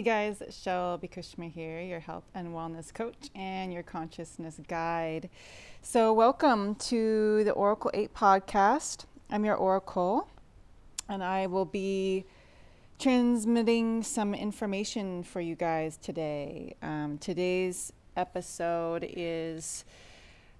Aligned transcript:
Hey 0.00 0.30
guys, 0.30 0.42
Shelby 0.48 1.08
Kushma 1.08 1.52
here, 1.52 1.82
your 1.82 2.00
health 2.00 2.24
and 2.34 2.54
wellness 2.54 2.90
coach 2.90 3.28
and 3.34 3.70
your 3.70 3.82
consciousness 3.82 4.58
guide. 4.66 5.28
So, 5.82 6.14
welcome 6.14 6.74
to 6.76 7.44
the 7.44 7.50
Oracle 7.50 7.90
8 7.92 8.14
podcast. 8.14 9.04
I'm 9.28 9.44
your 9.44 9.56
Oracle, 9.56 10.26
and 11.06 11.22
I 11.22 11.48
will 11.48 11.66
be 11.66 12.24
transmitting 12.98 14.02
some 14.02 14.34
information 14.34 15.22
for 15.22 15.42
you 15.42 15.54
guys 15.54 15.98
today. 15.98 16.76
Um, 16.80 17.18
today's 17.18 17.92
episode 18.16 19.06
is 19.06 19.84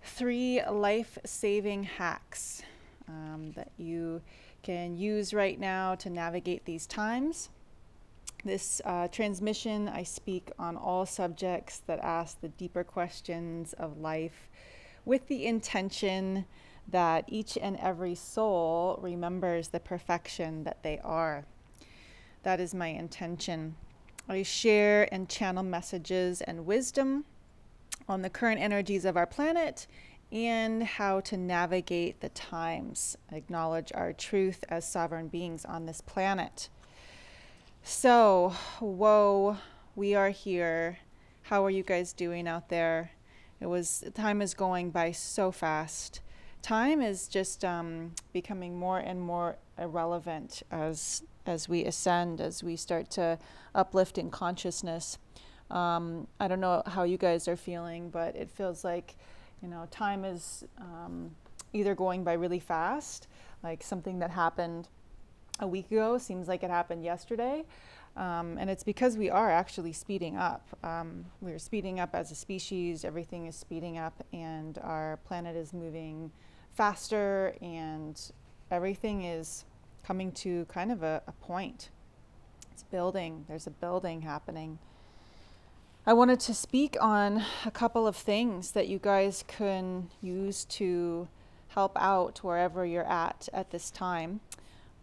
three 0.03 0.63
life 0.71 1.17
saving 1.25 1.85
hacks 1.85 2.61
um, 3.09 3.53
that 3.57 3.71
you 3.79 4.21
can 4.63 4.99
use 4.99 5.33
right 5.33 5.59
now 5.59 5.95
to 5.95 6.11
navigate 6.11 6.67
these 6.67 6.87
times. 6.87 7.49
This 8.45 8.81
uh, 8.87 9.09
transmission, 9.09 9.89
I 9.89 10.03
speak 10.03 10.51
on 10.59 10.77
all 10.77 11.05
subjects 11.05 11.83
that 11.87 11.99
ask 11.99 12.41
the 12.41 12.49
deeper 12.49 12.83
questions 12.83 13.75
of 13.75 13.99
life 13.99 14.49
with 15.05 15.29
the 15.29 15.45
intention 15.45 16.47
that 16.89 17.25
each 17.29 17.59
and 17.61 17.77
every 17.77 18.15
soul 18.15 18.99
remembers 19.03 19.69
the 19.69 19.81
perfection 19.81 20.65
that 20.65 20.83
they 20.83 20.99
are. 21.05 21.45
That 22.43 22.61
is 22.61 22.75
my 22.75 22.89
intention. 22.89 23.77
I 24.27 24.43
share 24.43 25.13
and 25.13 25.29
channel 25.29 25.63
messages 25.63 26.41
and 26.41 26.65
wisdom 26.65 27.27
on 28.09 28.23
the 28.23 28.31
current 28.31 28.61
energies 28.61 29.05
of 29.05 29.17
our 29.17 29.27
planet 29.27 29.87
and 30.33 30.83
how 30.83 31.21
to 31.21 31.37
navigate 31.37 32.21
the 32.21 32.29
times, 32.31 33.19
acknowledge 33.31 33.93
our 33.95 34.13
truth 34.13 34.65
as 34.69 34.91
sovereign 34.91 35.29
beings 35.29 35.65
on 35.65 35.85
this 35.85 36.01
planet. 36.01 36.71
So, 37.83 38.51
whoa, 38.79 39.57
we 39.97 40.15
are 40.15 40.31
here. 40.31 40.99
How 41.43 41.65
are 41.65 41.71
you 41.71 41.83
guys 41.83 42.13
doing 42.13 42.47
out 42.47 42.69
there? 42.69 43.13
It 43.59 43.67
was 43.67 44.05
time 44.15 44.43
is 44.43 44.55
going 44.55 44.91
by 44.91 45.13
so 45.13 45.51
fast. 45.51 46.21
Time 46.63 47.01
is 47.01 47.27
just 47.27 47.65
um, 47.65 48.13
becoming 48.33 48.79
more 48.79 48.99
and 48.99 49.21
more 49.21 49.57
irrelevant 49.79 50.63
as 50.71 51.23
as 51.47 51.69
we 51.69 51.85
ascend, 51.85 52.41
as 52.41 52.63
we 52.63 52.77
start 52.77 53.11
to 53.13 53.39
uplift 53.75 54.19
in 54.19 54.31
consciousness. 54.31 55.19
Um, 55.71 56.27
I 56.39 56.49
don't 56.49 56.61
know 56.61 56.83
how 56.87 57.05
you 57.05 57.17
guys 57.17 57.49
are 57.49 57.57
feeling, 57.57 58.11
but 58.11 58.37
it 58.37 58.51
feels 58.51 58.85
like 58.85 59.17
you 59.63 59.69
know 59.69 59.89
time 59.91 60.25
is 60.25 60.65
um, 60.79 61.31
either 61.73 61.95
going 61.95 62.25
by 62.25 62.35
really 62.35 62.61
fast, 62.61 63.27
like 63.63 63.83
something 63.83 64.19
that 64.19 64.31
happened 64.31 64.89
a 65.61 65.67
week 65.67 65.91
ago 65.91 66.19
seems 66.19 66.49
like 66.49 66.63
it 66.63 66.71
happened 66.71 67.05
yesterday. 67.05 67.65
Um, 68.17 68.59
and 68.59 68.69
it's 68.69 68.83
because 68.83 69.17
we 69.17 69.31
are 69.31 69.51
actually 69.51 69.93
speeding 69.93 70.37
up. 70.37 70.67
Um, 70.83 71.27
we're 71.41 71.59
speeding 71.59 72.01
up 72.01 72.11
as 72.15 72.31
a 72.33 72.35
species, 72.35 73.05
everything 73.05 73.47
is 73.47 73.55
speeding 73.55 73.99
up, 73.99 74.25
and 74.33 74.79
our 74.79 75.19
planet 75.25 75.57
is 75.57 75.73
moving 75.73 76.33
faster, 76.75 77.55
and 77.63 78.21
everything 78.71 79.25
is 79.25 79.65
coming 80.05 80.33
to 80.33 80.65
kind 80.67 80.91
of 80.91 81.03
a, 81.03 81.23
a 81.29 81.33
point. 81.33 81.91
It's 82.73 82.83
building, 82.83 83.45
there's 83.49 83.67
a 83.67 83.71
building 83.71 84.23
happening. 84.23 84.79
I 86.07 86.15
wanted 86.15 86.41
to 86.41 86.55
speak 86.55 86.97
on 87.01 87.45
a 87.65 87.71
couple 87.71 88.07
of 88.09 88.17
things 88.17 88.73
that 88.73 88.89
you 88.89 88.99
guys 88.99 89.45
can 89.47 90.11
use 90.21 90.65
to 90.65 91.29
help 91.69 91.93
out 91.97 92.39
wherever 92.39 92.85
you're 92.85 93.05
at 93.05 93.49
at 93.53 93.71
this 93.71 93.91
time 93.91 94.41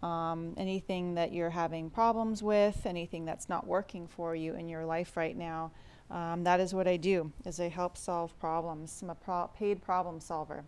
um, 0.04 0.54
anything 0.58 1.16
that 1.16 1.32
you're 1.34 1.50
having 1.50 1.90
problems 1.90 2.44
with, 2.44 2.86
anything 2.86 3.26
that's 3.26 3.50
not 3.50 3.66
working 3.66 4.08
for 4.08 4.36
you 4.36 4.54
in 4.56 4.70
your 4.70 4.86
life 4.86 5.18
right 5.18 5.36
now. 5.36 5.72
Um, 6.10 6.44
that 6.44 6.60
is 6.60 6.74
what 6.74 6.88
I 6.88 6.98
do. 6.98 7.32
Is 7.46 7.60
I 7.60 7.68
help 7.68 7.98
solve 7.98 8.38
problems. 8.40 9.02
I'm 9.02 9.10
a 9.10 9.16
pro- 9.16 9.50
paid 9.56 9.82
problem 9.82 10.20
solver, 10.20 10.64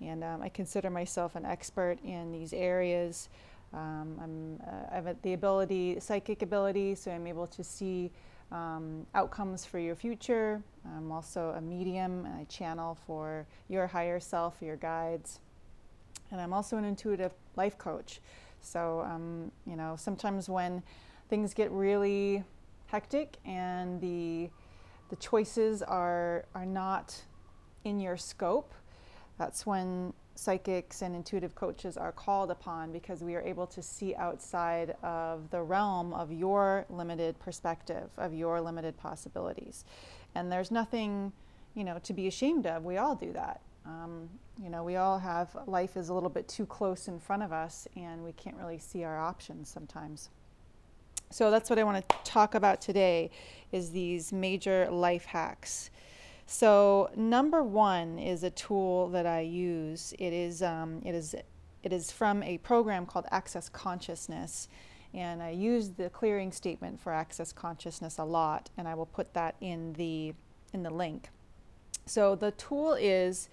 and 0.00 0.22
um, 0.22 0.42
I 0.42 0.48
consider 0.48 0.90
myself 0.90 1.34
an 1.34 1.44
expert 1.44 1.98
in 2.04 2.32
these 2.32 2.52
areas. 2.52 3.28
Um, 3.72 4.18
I'm, 4.22 4.60
uh, 4.66 4.92
I 4.92 4.94
have 4.96 5.16
the 5.22 5.32
ability, 5.32 5.98
psychic 6.00 6.42
ability, 6.42 6.94
so 6.94 7.10
I'm 7.10 7.26
able 7.26 7.46
to 7.48 7.64
see 7.64 8.12
um, 8.52 9.06
outcomes 9.14 9.64
for 9.64 9.78
your 9.78 9.96
future. 9.96 10.62
I'm 10.96 11.10
also 11.10 11.52
a 11.56 11.60
medium, 11.60 12.26
I 12.38 12.44
channel 12.44 12.96
for 13.06 13.46
your 13.68 13.88
higher 13.88 14.20
self, 14.20 14.56
your 14.60 14.76
guides, 14.76 15.40
and 16.30 16.40
I'm 16.40 16.52
also 16.52 16.76
an 16.76 16.84
intuitive 16.84 17.32
life 17.56 17.76
coach. 17.76 18.20
So, 18.66 19.06
um, 19.08 19.52
you 19.64 19.76
know, 19.76 19.94
sometimes 19.96 20.48
when 20.48 20.82
things 21.28 21.54
get 21.54 21.70
really 21.70 22.42
hectic 22.86 23.36
and 23.44 24.00
the 24.00 24.50
the 25.08 25.16
choices 25.16 25.82
are 25.82 26.46
are 26.54 26.66
not 26.66 27.22
in 27.84 28.00
your 28.00 28.16
scope, 28.16 28.74
that's 29.38 29.64
when 29.64 30.12
psychics 30.34 31.02
and 31.02 31.14
intuitive 31.14 31.54
coaches 31.54 31.96
are 31.96 32.12
called 32.12 32.50
upon 32.50 32.92
because 32.92 33.22
we 33.22 33.34
are 33.34 33.40
able 33.40 33.66
to 33.66 33.80
see 33.82 34.14
outside 34.16 34.94
of 35.02 35.48
the 35.50 35.62
realm 35.62 36.12
of 36.12 36.30
your 36.30 36.84
limited 36.90 37.38
perspective, 37.38 38.10
of 38.18 38.34
your 38.34 38.60
limited 38.60 38.96
possibilities. 38.96 39.84
And 40.34 40.52
there's 40.52 40.70
nothing, 40.70 41.32
you 41.74 41.84
know, 41.84 41.98
to 42.02 42.12
be 42.12 42.26
ashamed 42.26 42.66
of. 42.66 42.84
We 42.84 42.98
all 42.98 43.14
do 43.14 43.32
that. 43.32 43.60
Um, 43.86 44.28
you 44.62 44.68
know, 44.68 44.82
we 44.82 44.96
all 44.96 45.18
have 45.18 45.56
life 45.66 45.96
is 45.96 46.08
a 46.08 46.14
little 46.14 46.28
bit 46.28 46.48
too 46.48 46.66
close 46.66 47.08
in 47.08 47.20
front 47.20 47.42
of 47.42 47.52
us, 47.52 47.86
and 47.96 48.24
we 48.24 48.32
can't 48.32 48.56
really 48.56 48.78
see 48.78 49.04
our 49.04 49.18
options 49.18 49.68
sometimes. 49.68 50.30
So 51.30 51.50
that's 51.50 51.68
what 51.70 51.78
I 51.78 51.84
want 51.84 52.08
to 52.08 52.16
talk 52.24 52.54
about 52.54 52.80
today 52.80 53.30
is 53.72 53.90
these 53.90 54.32
major 54.32 54.88
life 54.90 55.24
hacks. 55.24 55.90
So 56.46 57.10
number 57.16 57.62
one 57.62 58.18
is 58.18 58.44
a 58.44 58.50
tool 58.50 59.08
that 59.08 59.26
I 59.26 59.40
use. 59.40 60.14
It 60.18 60.32
is 60.32 60.62
um, 60.62 61.02
it 61.04 61.14
is 61.14 61.34
it 61.82 61.92
is 61.92 62.10
from 62.10 62.42
a 62.42 62.58
program 62.58 63.06
called 63.06 63.26
Access 63.30 63.68
Consciousness, 63.68 64.68
and 65.12 65.42
I 65.42 65.50
use 65.50 65.90
the 65.90 66.10
clearing 66.10 66.52
statement 66.52 67.00
for 67.00 67.12
Access 67.12 67.52
Consciousness 67.52 68.18
a 68.18 68.24
lot, 68.24 68.70
and 68.76 68.86
I 68.86 68.94
will 68.94 69.06
put 69.06 69.34
that 69.34 69.56
in 69.60 69.92
the 69.94 70.34
in 70.72 70.82
the 70.82 70.90
link. 70.90 71.30
So 72.06 72.36
the 72.36 72.52
tool 72.52 72.94
is 72.94 73.48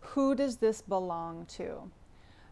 who 0.00 0.34
does 0.34 0.58
this 0.58 0.82
belong 0.82 1.46
to? 1.56 1.90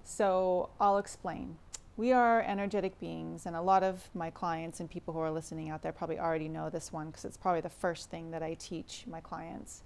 So 0.03 0.71
I'll 0.81 0.99
explain. 0.99 1.59
We 1.99 2.11
are 2.11 2.41
energetic 2.41 2.99
beings, 2.99 3.45
and 3.45 3.55
a 3.55 3.61
lot 3.61 3.83
of 3.83 4.09
my 4.15 4.31
clients 4.31 4.81
and 4.81 4.91
people 4.91 5.13
who 5.13 5.21
are 5.21 5.31
listening 5.31 5.69
out 5.69 5.83
there 5.83 5.93
probably 5.93 6.19
already 6.19 6.49
know 6.49 6.71
this 6.71 6.91
one 6.91 7.09
because 7.09 7.27
it's 7.27 7.37
probably 7.37 7.61
the 7.61 7.69
first 7.69 8.09
thing 8.09 8.31
that 8.31 8.43
I 8.43 8.55
teach 8.55 9.05
my 9.07 9.21
clients. 9.21 9.83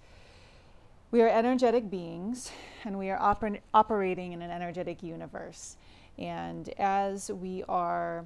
We 1.10 1.20
are 1.22 1.28
energetic 1.28 1.90
beings, 1.90 2.52
and 2.84 2.96
we 2.96 3.10
are 3.10 3.18
oper- 3.18 3.60
operating 3.74 4.32
in 4.32 4.42
an 4.42 4.52
energetic 4.52 5.02
universe. 5.02 5.76
And 6.16 6.68
as 6.78 7.30
we 7.30 7.64
are 7.68 8.24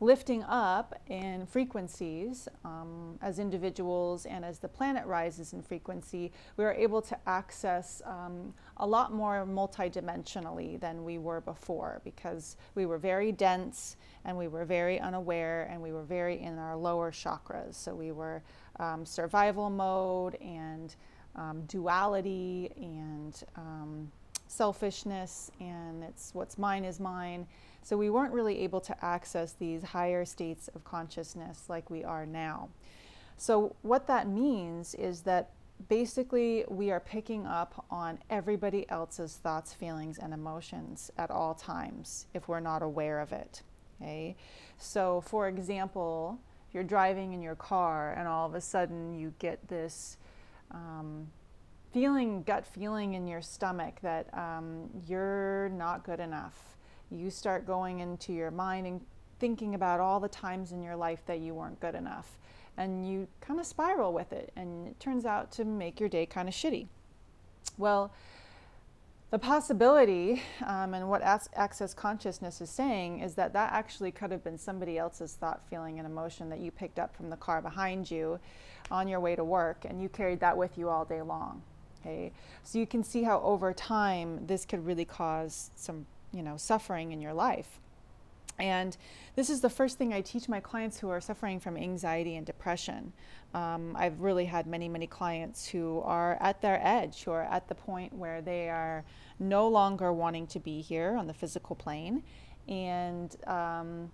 lifting 0.00 0.44
up 0.44 1.00
in 1.08 1.44
frequencies 1.46 2.48
um, 2.64 3.18
as 3.20 3.38
individuals 3.38 4.26
and 4.26 4.44
as 4.44 4.58
the 4.58 4.68
planet 4.68 5.04
rises 5.06 5.52
in 5.52 5.62
frequency, 5.62 6.32
we 6.56 6.64
are 6.64 6.72
able 6.74 7.02
to 7.02 7.18
access 7.26 8.00
um, 8.04 8.54
a 8.76 8.86
lot 8.86 9.12
more 9.12 9.44
multidimensionally 9.44 10.78
than 10.78 11.04
we 11.04 11.18
were 11.18 11.40
before 11.40 12.00
because 12.04 12.56
we 12.76 12.86
were 12.86 12.98
very 12.98 13.32
dense 13.32 13.96
and 14.24 14.36
we 14.36 14.46
were 14.46 14.64
very 14.64 15.00
unaware 15.00 15.68
and 15.70 15.82
we 15.82 15.92
were 15.92 16.04
very 16.04 16.40
in 16.40 16.58
our 16.58 16.76
lower 16.76 17.10
chakras. 17.10 17.74
So 17.74 17.94
we 17.94 18.12
were 18.12 18.42
um, 18.78 19.04
survival 19.04 19.68
mode 19.68 20.36
and 20.36 20.94
um, 21.34 21.62
duality 21.66 22.70
and 22.76 23.42
um, 23.56 24.10
selfishness 24.46 25.50
and 25.60 26.02
it's 26.02 26.34
what's 26.34 26.56
mine 26.56 26.84
is 26.84 26.98
mine 26.98 27.46
so 27.88 27.96
we 27.96 28.10
weren't 28.10 28.34
really 28.34 28.58
able 28.58 28.82
to 28.82 29.02
access 29.02 29.52
these 29.52 29.82
higher 29.82 30.26
states 30.26 30.68
of 30.74 30.84
consciousness 30.84 31.70
like 31.70 31.88
we 31.88 32.04
are 32.04 32.26
now. 32.26 32.68
So, 33.38 33.76
what 33.80 34.06
that 34.08 34.28
means 34.28 34.94
is 34.94 35.22
that 35.22 35.52
basically 35.88 36.66
we 36.68 36.90
are 36.90 37.00
picking 37.00 37.46
up 37.46 37.86
on 37.90 38.18
everybody 38.28 38.84
else's 38.90 39.36
thoughts, 39.36 39.72
feelings, 39.72 40.18
and 40.18 40.34
emotions 40.34 41.10
at 41.16 41.30
all 41.30 41.54
times 41.54 42.26
if 42.34 42.46
we're 42.46 42.60
not 42.60 42.82
aware 42.82 43.20
of 43.20 43.32
it. 43.32 43.62
Okay? 44.02 44.36
So, 44.76 45.22
for 45.22 45.48
example, 45.48 46.38
if 46.68 46.74
you're 46.74 46.84
driving 46.84 47.32
in 47.32 47.40
your 47.40 47.54
car 47.54 48.12
and 48.18 48.28
all 48.28 48.46
of 48.46 48.54
a 48.54 48.60
sudden 48.60 49.14
you 49.14 49.32
get 49.38 49.66
this 49.66 50.18
um, 50.72 51.28
feeling, 51.94 52.42
gut 52.42 52.66
feeling 52.66 53.14
in 53.14 53.26
your 53.26 53.40
stomach 53.40 53.94
that 54.02 54.28
um, 54.36 54.90
you're 55.06 55.70
not 55.70 56.04
good 56.04 56.20
enough 56.20 56.74
you 57.10 57.30
start 57.30 57.66
going 57.66 58.00
into 58.00 58.32
your 58.32 58.50
mind 58.50 58.86
and 58.86 59.00
thinking 59.38 59.74
about 59.74 60.00
all 60.00 60.20
the 60.20 60.28
times 60.28 60.72
in 60.72 60.82
your 60.82 60.96
life 60.96 61.24
that 61.26 61.40
you 61.40 61.54
weren't 61.54 61.80
good 61.80 61.94
enough. 61.94 62.38
And 62.76 63.08
you 63.08 63.26
kind 63.40 63.58
of 63.58 63.66
spiral 63.66 64.12
with 64.12 64.32
it, 64.32 64.52
and 64.56 64.86
it 64.86 65.00
turns 65.00 65.24
out 65.24 65.50
to 65.52 65.64
make 65.64 65.98
your 65.98 66.08
day 66.08 66.26
kind 66.26 66.48
of 66.48 66.54
shitty. 66.54 66.86
Well, 67.76 68.12
the 69.30 69.38
possibility 69.38 70.42
um, 70.64 70.94
and 70.94 71.08
what 71.08 71.20
access 71.22 71.92
consciousness 71.92 72.60
is 72.62 72.70
saying 72.70 73.20
is 73.20 73.34
that 73.34 73.52
that 73.52 73.72
actually 73.72 74.10
could 74.10 74.30
have 74.30 74.42
been 74.42 74.56
somebody 74.56 74.96
else's 74.96 75.34
thought 75.34 75.60
feeling 75.68 75.98
and 75.98 76.06
emotion 76.06 76.48
that 76.48 76.60
you 76.60 76.70
picked 76.70 76.98
up 76.98 77.14
from 77.14 77.28
the 77.28 77.36
car 77.36 77.60
behind 77.60 78.10
you 78.10 78.40
on 78.90 79.06
your 79.06 79.20
way 79.20 79.36
to 79.36 79.44
work 79.44 79.84
and 79.84 80.00
you 80.00 80.08
carried 80.08 80.40
that 80.40 80.56
with 80.56 80.78
you 80.78 80.88
all 80.88 81.04
day 81.04 81.20
long 81.20 81.60
okay 82.00 82.32
so 82.64 82.78
you 82.78 82.86
can 82.86 83.04
see 83.04 83.22
how 83.22 83.38
over 83.42 83.70
time 83.74 84.46
this 84.46 84.64
could 84.64 84.86
really 84.86 85.04
cause 85.04 85.70
some 85.76 86.06
you 86.32 86.42
know 86.42 86.56
suffering 86.56 87.12
in 87.12 87.20
your 87.20 87.32
life 87.32 87.80
and 88.58 88.96
this 89.36 89.50
is 89.50 89.60
the 89.60 89.70
first 89.70 89.98
thing 89.98 90.12
I 90.12 90.20
teach 90.20 90.48
my 90.48 90.60
clients 90.60 90.98
who 90.98 91.10
are 91.10 91.20
suffering 91.20 91.60
from 91.60 91.76
anxiety 91.76 92.36
and 92.36 92.44
depression. 92.44 93.12
Um, 93.54 93.94
I've 93.96 94.20
really 94.20 94.46
had 94.46 94.66
many, 94.66 94.88
many 94.88 95.06
clients 95.06 95.68
who 95.68 96.00
are 96.04 96.36
at 96.40 96.60
their 96.60 96.80
edge, 96.82 97.22
who 97.22 97.30
are 97.30 97.44
at 97.44 97.68
the 97.68 97.74
point 97.74 98.12
where 98.12 98.42
they 98.42 98.68
are 98.68 99.04
no 99.38 99.68
longer 99.68 100.12
wanting 100.12 100.46
to 100.48 100.58
be 100.58 100.80
here 100.80 101.14
on 101.16 101.28
the 101.28 101.34
physical 101.34 101.76
plane. 101.76 102.24
And 102.66 103.34
um, 103.46 104.10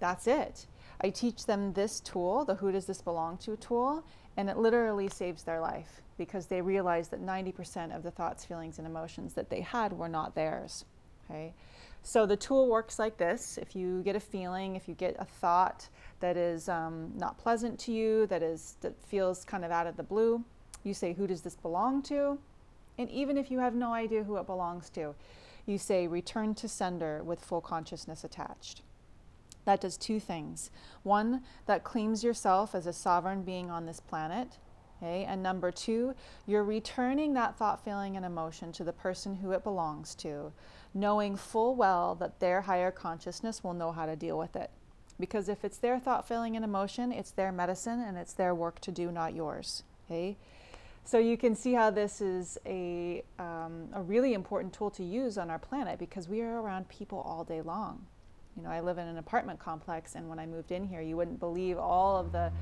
that's 0.00 0.26
it. 0.26 0.66
I 1.00 1.10
teach 1.10 1.46
them 1.46 1.72
this 1.72 2.00
tool, 2.00 2.44
the 2.44 2.56
Who 2.56 2.70
Does 2.70 2.86
This 2.86 3.00
Belong 3.00 3.38
To 3.38 3.56
tool, 3.56 4.04
and 4.36 4.50
it 4.50 4.58
literally 4.58 5.08
saves 5.08 5.44
their 5.44 5.60
life 5.60 6.02
because 6.18 6.46
they 6.46 6.60
realize 6.60 7.08
that 7.08 7.22
90% 7.22 7.96
of 7.96 8.02
the 8.02 8.10
thoughts, 8.10 8.44
feelings, 8.44 8.78
and 8.78 8.86
emotions 8.86 9.32
that 9.34 9.48
they 9.48 9.60
had 9.60 9.92
were 9.92 10.08
not 10.08 10.34
theirs. 10.34 10.84
Okay. 11.30 11.52
So 12.02 12.24
the 12.26 12.36
tool 12.36 12.68
works 12.68 12.98
like 12.98 13.18
this. 13.18 13.58
If 13.58 13.76
you 13.76 14.02
get 14.02 14.16
a 14.16 14.20
feeling, 14.20 14.76
if 14.76 14.88
you 14.88 14.94
get 14.94 15.16
a 15.18 15.24
thought 15.24 15.88
that 16.20 16.36
is 16.36 16.68
um, 16.68 17.12
not 17.16 17.38
pleasant 17.38 17.78
to 17.80 17.92
you, 17.92 18.26
that 18.28 18.42
is 18.42 18.76
that 18.80 18.94
feels 19.06 19.44
kind 19.44 19.64
of 19.64 19.70
out 19.70 19.86
of 19.86 19.96
the 19.96 20.02
blue, 20.02 20.44
you 20.84 20.94
say, 20.94 21.12
"Who 21.12 21.26
does 21.26 21.42
this 21.42 21.56
belong 21.56 22.02
to?" 22.04 22.38
And 22.96 23.10
even 23.10 23.36
if 23.36 23.50
you 23.50 23.58
have 23.58 23.74
no 23.74 23.92
idea 23.92 24.24
who 24.24 24.36
it 24.36 24.46
belongs 24.46 24.90
to, 24.90 25.14
you 25.66 25.78
say, 25.78 26.06
"Return 26.06 26.54
to 26.56 26.68
sender 26.68 27.22
with 27.22 27.44
full 27.44 27.60
consciousness 27.60 28.24
attached." 28.24 28.82
That 29.64 29.80
does 29.82 29.98
two 29.98 30.18
things. 30.18 30.70
One, 31.02 31.42
that 31.66 31.84
claims 31.84 32.24
yourself 32.24 32.74
as 32.74 32.86
a 32.86 32.92
sovereign 32.92 33.42
being 33.42 33.70
on 33.70 33.84
this 33.84 34.00
planet. 34.00 34.56
Okay? 35.00 35.24
And 35.24 35.42
number 35.42 35.70
two, 35.70 36.14
you're 36.46 36.64
returning 36.64 37.34
that 37.34 37.56
thought, 37.56 37.84
feeling, 37.84 38.16
and 38.16 38.26
emotion 38.26 38.72
to 38.72 38.84
the 38.84 38.92
person 38.92 39.36
who 39.36 39.52
it 39.52 39.64
belongs 39.64 40.14
to 40.16 40.52
knowing 40.94 41.36
full 41.36 41.74
well 41.74 42.14
that 42.16 42.40
their 42.40 42.62
higher 42.62 42.90
consciousness 42.90 43.62
will 43.62 43.74
know 43.74 43.92
how 43.92 44.06
to 44.06 44.16
deal 44.16 44.38
with 44.38 44.56
it. 44.56 44.70
Because 45.20 45.48
if 45.48 45.64
it's 45.64 45.78
their 45.78 45.98
thought, 45.98 46.26
feeling, 46.26 46.56
and 46.56 46.64
emotion, 46.64 47.12
it's 47.12 47.32
their 47.32 47.50
medicine 47.50 48.00
and 48.00 48.16
it's 48.16 48.32
their 48.32 48.54
work 48.54 48.80
to 48.80 48.92
do, 48.92 49.10
not 49.10 49.34
yours. 49.34 49.82
Okay? 50.06 50.36
So 51.04 51.18
you 51.18 51.36
can 51.36 51.54
see 51.54 51.72
how 51.72 51.90
this 51.90 52.20
is 52.20 52.58
a, 52.66 53.24
um, 53.38 53.88
a 53.94 54.02
really 54.02 54.34
important 54.34 54.72
tool 54.72 54.90
to 54.90 55.02
use 55.02 55.38
on 55.38 55.50
our 55.50 55.58
planet 55.58 55.98
because 55.98 56.28
we 56.28 56.42
are 56.42 56.60
around 56.60 56.88
people 56.88 57.20
all 57.20 57.44
day 57.44 57.62
long. 57.62 58.06
You 58.56 58.62
know, 58.62 58.70
I 58.70 58.80
live 58.80 58.98
in 58.98 59.06
an 59.06 59.18
apartment 59.18 59.58
complex, 59.58 60.16
and 60.16 60.28
when 60.28 60.38
I 60.38 60.46
moved 60.46 60.72
in 60.72 60.84
here, 60.84 61.00
you 61.00 61.16
wouldn't 61.16 61.40
believe 61.40 61.78
all 61.78 62.16
of 62.16 62.32
the 62.32 62.52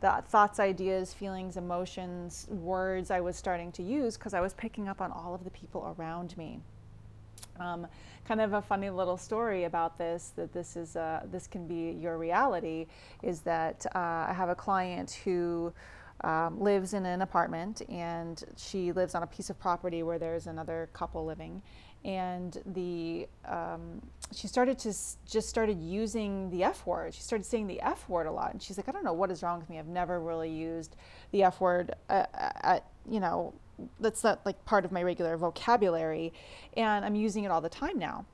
the 0.00 0.22
thoughts, 0.26 0.58
ideas, 0.58 1.12
feelings, 1.12 1.56
emotions, 1.56 2.46
words 2.48 3.10
I 3.10 3.20
was 3.20 3.36
starting 3.36 3.70
to 3.72 3.82
use 3.82 4.16
because 4.16 4.34
I 4.34 4.40
was 4.40 4.54
picking 4.54 4.88
up 4.88 5.00
on 5.00 5.12
all 5.12 5.34
of 5.34 5.44
the 5.44 5.50
people 5.50 5.94
around 5.98 6.36
me. 6.36 6.60
Um, 7.58 7.86
kind 8.26 8.40
of 8.40 8.54
a 8.54 8.62
funny 8.62 8.88
little 8.88 9.18
story 9.18 9.64
about 9.64 9.98
this 9.98 10.32
that 10.36 10.52
this 10.52 10.76
is 10.76 10.96
uh, 10.96 11.26
this 11.30 11.46
can 11.46 11.66
be 11.66 11.98
your 12.00 12.16
reality 12.16 12.86
is 13.22 13.40
that 13.40 13.84
uh, 13.94 13.98
I 14.28 14.32
have 14.34 14.48
a 14.48 14.54
client 14.54 15.20
who 15.24 15.72
um, 16.22 16.60
lives 16.60 16.94
in 16.94 17.06
an 17.06 17.22
apartment 17.22 17.82
and 17.88 18.42
she 18.56 18.92
lives 18.92 19.14
on 19.14 19.22
a 19.22 19.26
piece 19.26 19.50
of 19.50 19.58
property 19.58 20.02
where 20.02 20.18
there's 20.18 20.46
another 20.46 20.88
couple 20.92 21.24
living 21.24 21.62
and 22.04 22.56
the 22.66 23.28
um, 23.44 24.00
she 24.32 24.46
started 24.46 24.78
to 24.80 24.90
s- 24.90 25.16
just 25.26 25.48
started 25.48 25.80
using 25.80 26.50
the 26.50 26.64
f 26.64 26.86
word. 26.86 27.14
She 27.14 27.22
started 27.22 27.44
saying 27.44 27.66
the 27.66 27.80
f 27.80 28.08
word 28.08 28.26
a 28.26 28.32
lot. 28.32 28.52
And 28.52 28.62
she's 28.62 28.76
like 28.76 28.88
i 28.88 28.92
don't 28.92 29.04
know 29.04 29.12
what 29.12 29.30
is 29.30 29.42
wrong 29.42 29.58
with 29.58 29.68
me. 29.68 29.78
I've 29.78 29.86
never 29.86 30.20
really 30.20 30.50
used 30.50 30.96
the 31.32 31.42
f 31.42 31.60
word 31.60 31.94
uh, 32.08 32.26
at, 32.34 32.86
you 33.08 33.20
know 33.20 33.52
that's 33.98 34.22
not 34.22 34.44
like 34.44 34.62
part 34.64 34.84
of 34.84 34.92
my 34.92 35.02
regular 35.02 35.36
vocabulary. 35.36 36.32
And 36.76 37.04
i'm 37.04 37.14
using 37.14 37.44
it 37.44 37.50
all 37.50 37.60
the 37.60 37.68
time 37.68 37.98
now. 37.98 38.24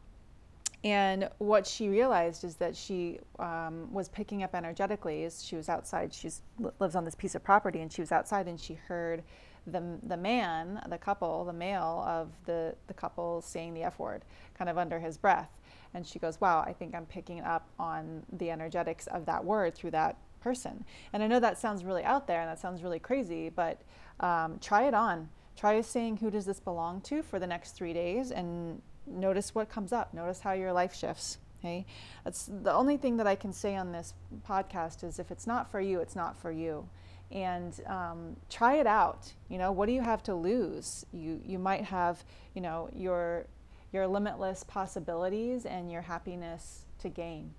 And 0.85 1.29
what 1.39 1.67
she 1.67 1.89
realized 1.89 2.45
is 2.45 2.57
that 2.57 2.77
she 2.77 3.19
um, 3.41 3.93
was 3.93 4.09
picking 4.09 4.45
up 4.45 4.55
energetically 4.55 5.25
as 5.25 5.43
she 5.43 5.57
was 5.57 5.69
outside. 5.69 6.15
She 6.15 6.31
lives 6.79 6.95
on 6.95 7.05
this 7.05 7.17
piece 7.17 7.35
of 7.35 7.43
property 7.43 7.81
and 7.81 7.93
she 7.93 8.03
was 8.03 8.13
outside 8.13 8.47
and 8.47 8.61
she 8.61 8.75
heard 8.75 9.25
the, 9.67 9.83
the 10.05 10.17
man 10.17 10.81
the 10.89 10.99
couple 10.99 11.45
the 11.45 11.53
male 11.53 12.05
of 12.07 12.31
the, 12.45 12.75
the 12.87 12.95
couple 12.95 13.41
saying 13.41 13.75
the 13.75 13.83
f 13.83 13.99
word 13.99 14.25
kind 14.57 14.71
of 14.71 14.79
under 14.79 14.99
his 14.99 15.17
breath. 15.17 15.51
And 15.95 16.07
she 16.07 16.19
goes 16.19 16.41
wow 16.41 16.65
i 16.67 16.73
think 16.73 16.95
i'm 16.95 17.07
picking 17.07 17.41
up 17.41 17.69
on 17.79 18.23
the 18.33 18.51
energetics 18.51 19.07
of 19.09 19.27
that 19.27 19.45
word 19.45 19.75
through 19.75 19.93
that 19.93 20.17
person. 20.41 20.85
And 21.13 21.23
i 21.23 21.27
know 21.27 21.41
that 21.41 21.59
sounds 21.59 21.85
really 21.85 22.05
out 22.05 22.27
there 22.27 22.41
and 22.41 22.51
that 22.51 22.59
sounds 22.59 22.83
really 22.83 23.01
crazy 23.01 23.49
but 23.49 23.83
um, 24.21 24.59
try 24.61 24.87
it 24.87 24.95
on. 24.95 25.29
Try 25.57 25.81
saying 25.81 26.19
who 26.19 26.31
does 26.31 26.45
this 26.47 26.61
belong 26.61 27.01
to? 27.03 27.23
for 27.23 27.39
the 27.39 27.47
next 27.47 27.73
three 27.73 27.93
days 27.93 28.31
and 28.31 28.81
notice 29.07 29.55
what 29.55 29.69
comes 29.69 29.93
up. 29.93 30.13
Notice 30.13 30.41
how 30.41 30.53
your 30.53 30.73
life 30.73 30.95
shifts 30.95 31.39
okay? 31.67 31.87
That's 32.25 32.47
the 32.63 32.73
only 32.73 32.97
thing 32.97 33.17
that 33.17 33.27
i 33.27 33.35
can 33.35 33.53
say 33.53 33.77
on 33.77 33.93
this 33.93 34.15
podcast 34.49 35.05
is 35.05 35.19
if 35.19 35.31
it's 35.31 35.47
not 35.47 35.71
for 35.71 35.81
you 35.81 36.01
it's 36.01 36.17
not 36.17 36.37
for 36.41 36.51
you 36.51 36.89
and 37.33 37.81
um, 37.87 38.37
try 38.49 38.77
it 38.77 38.87
out 38.87 39.33
you 39.49 39.59
know 39.59 39.73
what 39.73 39.87
do 39.87 39.93
you 39.93 40.03
have 40.03 40.23
to 40.23 40.35
lose 40.35 41.05
you 41.13 41.41
you 41.45 41.59
might 41.59 41.85
have 41.85 42.25
you 42.55 42.61
know 42.61 42.89
your 42.95 43.47
your 43.93 44.07
limitless 44.07 44.63
possibilities 44.65 45.67
and 45.67 45.91
your 45.91 46.03
happiness 46.03 46.85
to 46.99 47.09
gain 47.09 47.53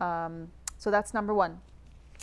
um, 0.00 0.50
so 0.78 0.90
that's 0.90 1.14
number 1.14 1.32
one 1.32 1.60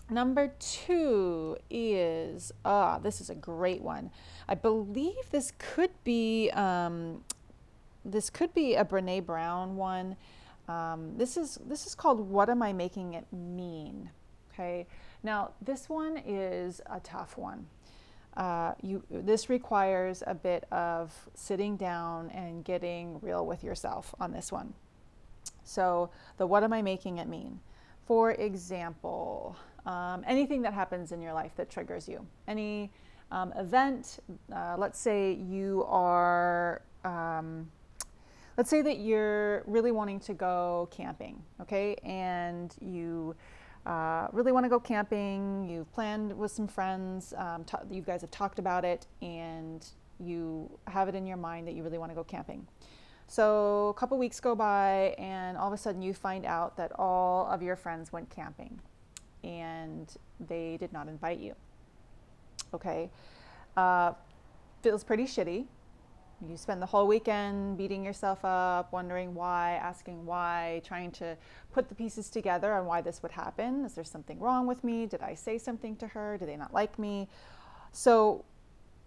Number 0.09 0.53
two 0.59 1.57
is, 1.69 2.51
ah, 2.63 2.99
this 2.99 3.21
is 3.21 3.31
a 3.31 3.35
great 3.35 3.81
one. 3.81 4.11
I 4.47 4.53
believe 4.53 5.31
this 5.31 5.51
could 5.57 5.89
be, 6.03 6.51
um, 6.51 7.23
this 8.03 8.29
could 8.29 8.53
be 8.53 8.75
a 8.75 8.85
Brene 8.85 9.25
Brown 9.25 9.77
one. 9.77 10.15
Um, 10.67 11.17
this 11.17 11.37
is 11.37 11.59
this 11.67 11.87
is 11.87 11.95
called 11.95 12.19
"What 12.19 12.49
Am 12.49 12.61
I 12.61 12.71
Making 12.71 13.13
It 13.13 13.25
Mean?" 13.31 14.11
Okay. 14.53 14.85
Now 15.25 15.53
this 15.59 15.89
one 15.89 16.21
is 16.23 16.81
a 16.85 16.99
tough 16.99 17.35
one. 17.35 17.65
Uh, 18.37 18.73
you 18.83 19.03
this 19.09 19.49
requires 19.49 20.21
a 20.27 20.35
bit 20.35 20.65
of 20.71 21.13
sitting 21.33 21.77
down 21.77 22.29
and 22.29 22.63
getting 22.63 23.19
real 23.21 23.43
with 23.43 23.63
yourself 23.63 24.13
on 24.19 24.31
this 24.31 24.51
one. 24.51 24.75
So 25.63 26.11
the 26.37 26.45
"What 26.45 26.63
am 26.63 26.73
I 26.73 26.83
making 26.83 27.17
it 27.17 27.27
mean?" 27.27 27.59
For 28.05 28.33
example, 28.33 29.55
um, 29.87 30.23
anything 30.27 30.61
that 30.61 30.73
happens 30.73 31.11
in 31.11 31.23
your 31.23 31.33
life 31.33 31.55
that 31.55 31.71
triggers 31.71 32.07
you, 32.07 32.23
any 32.47 32.91
um, 33.31 33.51
event, 33.53 34.19
uh, 34.53 34.75
let's 34.77 34.99
say 34.99 35.33
you 35.33 35.85
are, 35.87 36.83
um, 37.03 37.71
let's 38.57 38.69
say 38.69 38.83
that 38.83 38.99
you're 38.99 39.63
really 39.65 39.91
wanting 39.91 40.19
to 40.19 40.35
go 40.35 40.87
camping, 40.91 41.41
okay, 41.59 41.95
and 42.03 42.75
you 42.79 43.35
uh, 43.85 44.27
really 44.31 44.51
want 44.51 44.65
to 44.65 44.69
go 44.69 44.79
camping, 44.79 45.67
you've 45.69 45.91
planned 45.93 46.35
with 46.37 46.51
some 46.51 46.67
friends, 46.67 47.33
um, 47.37 47.65
you 47.91 48.01
guys 48.01 48.21
have 48.21 48.31
talked 48.31 48.59
about 48.59 48.83
it, 48.83 49.07
and 49.21 49.85
you 50.19 50.69
have 50.87 51.07
it 51.07 51.15
in 51.15 51.25
your 51.25 51.37
mind 51.37 51.67
that 51.67 51.73
you 51.73 51.83
really 51.83 51.97
want 51.97 52.11
to 52.11 52.15
go 52.15 52.23
camping. 52.23 52.67
So 53.27 53.89
a 53.89 53.93
couple 53.93 54.17
weeks 54.17 54.39
go 54.39 54.55
by, 54.55 55.15
and 55.17 55.57
all 55.57 55.67
of 55.67 55.73
a 55.73 55.77
sudden 55.77 56.01
you 56.01 56.13
find 56.13 56.45
out 56.45 56.77
that 56.77 56.91
all 56.97 57.47
of 57.47 57.61
your 57.61 57.75
friends 57.75 58.13
went 58.13 58.29
camping 58.29 58.79
and 59.43 60.15
they 60.39 60.77
did 60.77 60.91
not 60.91 61.07
invite 61.07 61.39
you. 61.39 61.55
Okay. 62.73 63.09
Uh, 63.77 64.13
feels 64.81 65.03
pretty 65.03 65.25
shitty. 65.25 65.65
You 66.49 66.57
spend 66.57 66.81
the 66.81 66.85
whole 66.85 67.07
weekend 67.07 67.77
beating 67.77 68.03
yourself 68.03 68.43
up, 68.43 68.91
wondering 68.91 69.33
why, 69.33 69.79
asking 69.81 70.25
why, 70.25 70.81
trying 70.85 71.11
to 71.13 71.37
put 71.71 71.89
the 71.89 71.95
pieces 71.95 72.29
together 72.29 72.73
on 72.73 72.85
why 72.85 73.01
this 73.01 73.21
would 73.23 73.31
happen. 73.31 73.85
Is 73.85 73.93
there 73.93 74.03
something 74.03 74.39
wrong 74.39 74.67
with 74.67 74.83
me? 74.83 75.05
Did 75.05 75.21
I 75.21 75.33
say 75.33 75.57
something 75.57 75.95
to 75.97 76.07
her? 76.07 76.37
Do 76.37 76.45
they 76.45 76.57
not 76.57 76.73
like 76.73 76.99
me? 76.99 77.27
So 77.91 78.45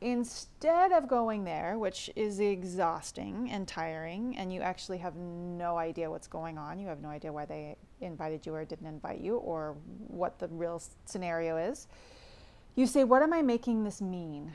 instead 0.00 0.92
of 0.92 1.08
going 1.08 1.44
there, 1.44 1.78
which 1.78 2.10
is 2.14 2.40
exhausting 2.40 3.50
and 3.50 3.66
tiring, 3.66 4.36
and 4.36 4.52
you 4.52 4.60
actually 4.60 4.98
have 4.98 5.16
no 5.16 5.76
idea 5.76 6.10
what's 6.10 6.28
going 6.28 6.56
on, 6.56 6.78
you 6.78 6.86
have 6.86 7.00
no 7.00 7.08
idea 7.08 7.32
why 7.32 7.44
they 7.44 7.76
invited 8.00 8.46
you 8.46 8.54
or 8.54 8.64
didn't 8.64 8.86
invite 8.86 9.20
you, 9.20 9.36
or 9.36 9.76
what 10.06 10.38
the 10.38 10.48
real 10.48 10.82
scenario 11.04 11.56
is, 11.56 11.88
you 12.76 12.86
say, 12.86 13.04
What 13.04 13.22
am 13.22 13.32
I 13.32 13.42
making 13.42 13.84
this 13.84 14.00
mean? 14.00 14.54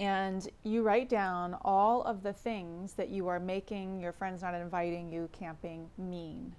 And 0.00 0.48
you 0.64 0.82
write 0.82 1.08
down 1.08 1.56
all 1.62 2.02
of 2.02 2.22
the 2.22 2.32
things 2.32 2.94
that 2.94 3.10
you 3.10 3.28
are 3.28 3.38
making 3.38 4.00
your 4.00 4.12
friends 4.12 4.42
not 4.42 4.54
inviting 4.54 5.12
you 5.12 5.28
camping 5.32 5.88
mean 5.98 6.56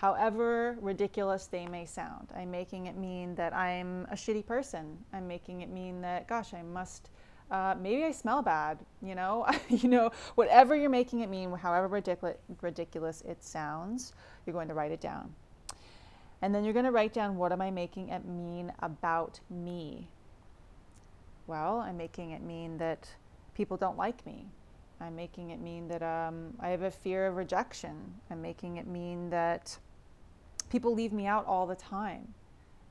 however 0.00 0.78
ridiculous 0.80 1.46
they 1.46 1.66
may 1.66 1.84
sound. 1.84 2.28
I'm 2.34 2.50
making 2.50 2.86
it 2.86 2.96
mean 2.96 3.34
that 3.34 3.54
I'm 3.54 4.06
a 4.10 4.14
shitty 4.14 4.46
person. 4.46 4.96
I'm 5.12 5.28
making 5.28 5.60
it 5.60 5.68
mean 5.68 6.00
that, 6.00 6.26
gosh, 6.26 6.54
I 6.54 6.62
must 6.62 7.10
Uh, 7.50 7.74
maybe 7.80 8.04
I 8.04 8.12
smell 8.12 8.42
bad, 8.42 8.78
you 9.02 9.16
know, 9.16 9.44
you 9.68 9.88
know, 9.88 10.12
whatever 10.36 10.76
you're 10.76 10.88
making 10.88 11.20
it 11.20 11.28
mean, 11.28 11.50
however 11.50 11.88
ridiculous, 11.88 12.36
ridiculous 12.62 13.22
it 13.22 13.42
sounds, 13.42 14.12
you're 14.46 14.54
going 14.54 14.68
to 14.68 14.74
write 14.74 14.92
it 14.92 15.00
down. 15.00 15.34
And 16.42 16.54
then 16.54 16.62
you're 16.62 16.72
going 16.72 16.84
to 16.84 16.92
write 16.92 17.12
down 17.12 17.36
what 17.36 17.50
am 17.50 17.60
I 17.60 17.72
making 17.72 18.10
it 18.10 18.24
mean 18.24 18.72
about 18.78 19.40
me? 19.50 20.06
Well, 21.50 21.78
I'm 21.78 21.96
making 21.96 22.30
it 22.30 22.42
mean 22.42 22.78
that 22.78 23.08
people 23.54 23.76
don't 23.76 23.98
like 23.98 24.24
me. 24.24 24.46
I'm 25.00 25.16
making 25.16 25.50
it 25.50 25.60
mean 25.60 25.88
that 25.88 26.00
um, 26.00 26.54
I 26.60 26.68
have 26.68 26.82
a 26.82 26.92
fear 26.92 27.26
of 27.26 27.34
rejection. 27.34 27.96
I'm 28.30 28.40
making 28.40 28.76
it 28.76 28.86
mean 28.86 29.30
that 29.30 29.76
people 30.70 30.94
leave 30.94 31.12
me 31.12 31.26
out 31.26 31.44
all 31.46 31.66
the 31.66 31.74
time. 31.74 32.32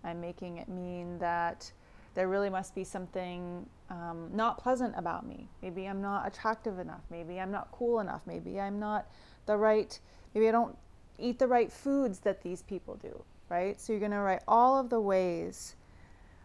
I'm 0.03 0.19
making 0.19 0.57
it 0.57 0.67
mean 0.67 1.19
that 1.19 1.71
there 2.15 2.27
really 2.27 2.49
must 2.49 2.75
be 2.75 2.83
something 2.83 3.65
um, 3.89 4.29
not 4.33 4.57
pleasant 4.57 4.93
about 4.97 5.25
me. 5.25 5.47
Maybe 5.61 5.85
I'm 5.85 6.01
not 6.01 6.27
attractive 6.27 6.79
enough. 6.79 7.03
Maybe 7.09 7.39
I'm 7.39 7.51
not 7.51 7.69
cool 7.71 8.01
enough. 8.01 8.23
Maybe 8.27 8.59
I'm 8.59 8.77
not 8.77 9.09
the 9.45 9.55
right, 9.55 9.97
maybe 10.35 10.49
I 10.49 10.51
don't 10.51 10.77
eat 11.17 11.39
the 11.39 11.47
right 11.47 11.71
foods 11.71 12.19
that 12.19 12.41
these 12.41 12.61
people 12.63 12.97
do, 12.97 13.23
right? 13.47 13.79
So 13.79 13.93
you're 13.93 14.01
going 14.01 14.11
to 14.11 14.19
write 14.19 14.43
all 14.49 14.77
of 14.77 14.89
the 14.89 14.99
ways, 14.99 15.77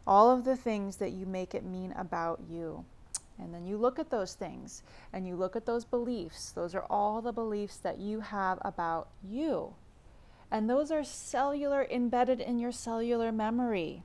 all 0.06 0.30
of 0.30 0.44
the 0.44 0.56
things 0.56 0.96
that 0.96 1.12
you 1.12 1.26
make 1.26 1.54
it 1.54 1.64
mean 1.64 1.92
about 1.92 2.40
you. 2.48 2.84
And 3.38 3.52
then 3.52 3.64
you 3.66 3.76
look 3.76 3.98
at 3.98 4.10
those 4.10 4.34
things 4.34 4.82
and 5.12 5.26
you 5.26 5.34
look 5.34 5.56
at 5.56 5.66
those 5.66 5.84
beliefs. 5.84 6.52
Those 6.52 6.74
are 6.74 6.86
all 6.88 7.20
the 7.20 7.32
beliefs 7.32 7.78
that 7.78 7.98
you 7.98 8.20
have 8.20 8.58
about 8.62 9.08
you. 9.22 9.74
And 10.50 10.70
those 10.70 10.92
are 10.92 11.02
cellular, 11.02 11.86
embedded 11.90 12.40
in 12.40 12.58
your 12.58 12.72
cellular 12.72 13.32
memory. 13.32 14.02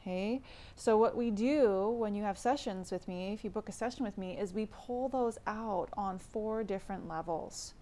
Okay, 0.00 0.42
so 0.74 0.96
what 0.96 1.16
we 1.16 1.30
do 1.30 1.88
when 1.90 2.16
you 2.16 2.24
have 2.24 2.36
sessions 2.36 2.90
with 2.90 3.06
me, 3.06 3.32
if 3.32 3.44
you 3.44 3.50
book 3.50 3.68
a 3.68 3.72
session 3.72 4.04
with 4.04 4.18
me, 4.18 4.36
is 4.36 4.52
we 4.52 4.66
pull 4.66 5.08
those 5.08 5.38
out 5.46 5.90
on 5.96 6.18
four 6.18 6.64
different 6.64 7.06
levels. 7.06 7.74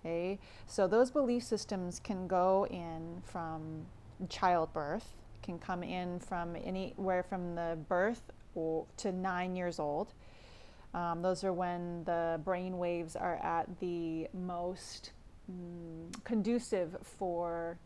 Okay, 0.00 0.38
so 0.66 0.86
those 0.86 1.10
belief 1.10 1.42
systems 1.42 2.00
can 2.00 2.26
go 2.26 2.66
in 2.70 3.20
from 3.26 3.84
childbirth, 4.30 5.16
can 5.46 5.58
come 5.58 5.82
in 5.82 6.18
from 6.18 6.56
anywhere 6.56 7.22
from 7.22 7.54
the 7.54 7.78
birth 7.88 8.22
to 8.96 9.12
nine 9.12 9.54
years 9.54 9.78
old. 9.78 10.12
Um, 10.92 11.22
those 11.22 11.44
are 11.44 11.52
when 11.52 12.04
the 12.04 12.40
brain 12.44 12.78
waves 12.78 13.16
are 13.16 13.36
at 13.36 13.66
the 13.80 14.28
most 14.32 15.12
mm, 15.50 16.24
conducive 16.24 16.96
for 17.02 17.78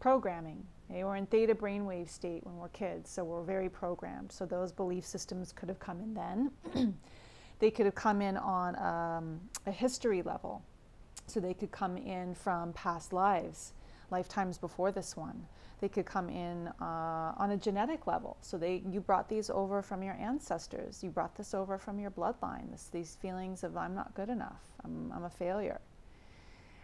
programming. 0.00 0.64
Okay? 0.90 1.04
We're 1.04 1.16
in 1.16 1.26
theta 1.26 1.54
brainwave 1.54 2.08
state 2.08 2.44
when 2.46 2.56
we're 2.56 2.68
kids, 2.68 3.10
so 3.10 3.24
we're 3.24 3.42
very 3.42 3.68
programmed. 3.68 4.30
So 4.30 4.46
those 4.46 4.72
belief 4.72 5.04
systems 5.04 5.52
could 5.52 5.68
have 5.68 5.80
come 5.80 6.00
in 6.00 6.14
then. 6.14 6.94
they 7.58 7.70
could 7.70 7.86
have 7.86 7.94
come 7.94 8.22
in 8.22 8.36
on 8.36 8.76
um, 8.76 9.40
a 9.66 9.72
history 9.72 10.22
level. 10.22 10.62
So 11.26 11.40
they 11.40 11.54
could 11.54 11.72
come 11.72 11.96
in 11.96 12.34
from 12.34 12.72
past 12.74 13.12
lives, 13.12 13.72
lifetimes 14.10 14.58
before 14.58 14.92
this 14.92 15.16
one. 15.16 15.46
They 15.84 15.90
could 15.90 16.06
come 16.06 16.30
in 16.30 16.68
uh, 16.80 17.34
on 17.36 17.50
a 17.50 17.58
genetic 17.58 18.06
level. 18.06 18.38
So 18.40 18.56
they, 18.56 18.82
you 18.90 19.00
brought 19.00 19.28
these 19.28 19.50
over 19.50 19.82
from 19.82 20.02
your 20.02 20.14
ancestors. 20.14 21.04
You 21.04 21.10
brought 21.10 21.36
this 21.36 21.52
over 21.52 21.76
from 21.76 21.98
your 21.98 22.10
bloodline. 22.10 22.70
This, 22.70 22.88
these 22.90 23.18
feelings 23.20 23.62
of 23.62 23.76
I'm 23.76 23.94
not 23.94 24.14
good 24.14 24.30
enough. 24.30 24.62
I'm, 24.82 25.12
I'm 25.14 25.24
a 25.24 25.28
failure. 25.28 25.82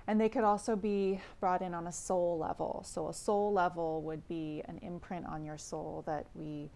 And 0.07 0.21
they 0.21 0.29
could 0.29 0.45
also 0.45 0.77
be 0.77 1.19
brought 1.41 1.63
in 1.63 1.73
on 1.73 1.87
a 1.87 1.93
soul 1.93 2.37
level. 2.39 2.83
So 2.85 3.09
a 3.09 3.15
soul 3.15 3.55
level 3.55 4.03
would 4.03 4.29
be 4.29 4.63
an 4.67 4.77
imprint 4.83 5.25
on 5.25 5.47
your 5.47 5.57
soul 5.57 6.05
that 6.07 6.27
we, 6.35 6.69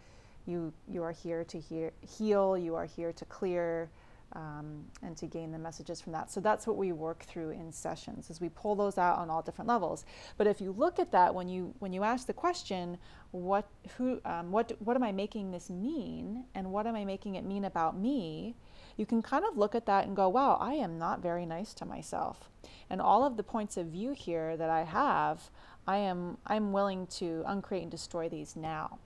you, 0.47 0.73
you 0.89 1.03
are 1.03 1.13
here 1.13 1.45
to 1.45 1.61
hear, 1.61 1.93
heal. 2.01 2.57
You 2.57 2.75
are 2.75 2.87
here 2.87 3.13
to 3.13 3.25
clear 3.27 3.91
um, 4.35 4.85
and 5.03 5.17
to 5.17 5.27
gain 5.27 5.53
the 5.53 5.59
messages 5.59 6.01
from 6.01 6.13
that. 6.13 6.31
So 6.31 6.41
that's 6.41 6.67
what 6.67 6.77
we 6.77 6.93
work 6.93 7.25
through 7.25 7.51
in 7.51 7.73
sessions 7.73 8.31
is 8.31 8.41
we 8.41 8.49
pull 8.49 8.75
those 8.75 8.99
out 8.99 9.19
on 9.19 9.31
all 9.31 9.43
different 9.43 9.69
levels. 9.69 10.05
But 10.37 10.47
if 10.47 10.61
you 10.61 10.73
look 10.73 10.99
at 10.99 11.13
that 11.13 11.35
when 11.35 11.49
you 11.49 11.75
when 11.79 11.93
you 11.93 12.03
ask 12.03 12.27
the 12.27 12.33
question, 12.33 12.99
what 13.31 13.69
who 13.97 14.21
um, 14.25 14.51
what 14.51 14.73
what 14.81 14.97
am 14.97 15.03
I 15.03 15.13
making 15.13 15.51
this 15.51 15.71
mean, 15.71 16.45
and 16.55 16.73
what 16.73 16.87
am 16.87 16.97
I 16.97 17.05
making 17.05 17.37
it 17.37 17.45
mean 17.45 17.65
about 17.65 17.97
me? 17.97 18.57
You 18.97 19.07
can 19.07 19.23
kind 19.23 19.45
of 19.45 19.57
look 19.57 19.75
at 19.75 19.87
that 19.87 20.07
and 20.07 20.15
go, 20.15 20.29
wow, 20.29 20.57
I 20.61 20.75
am 20.75 20.99
not 20.99 21.21
very 21.21 21.47
nice 21.47 21.75
to 21.75 21.85
myself, 21.85 22.51
and 22.91 23.01
all 23.01 23.25
of 23.25 23.37
the 23.37 23.43
points 23.43 23.77
of 23.77 23.87
view 23.87 24.13
here 24.13 24.57
that 24.57 24.71
I 24.71 24.83
have, 24.83 25.51
I 25.87 25.99
am 25.99 26.39
I'm 26.47 26.73
willing 26.73 27.07
to 27.19 27.45
uncreate 27.47 27.83
and 27.83 27.91
destroy 27.91 28.29
these 28.29 28.57
now. 28.57 28.99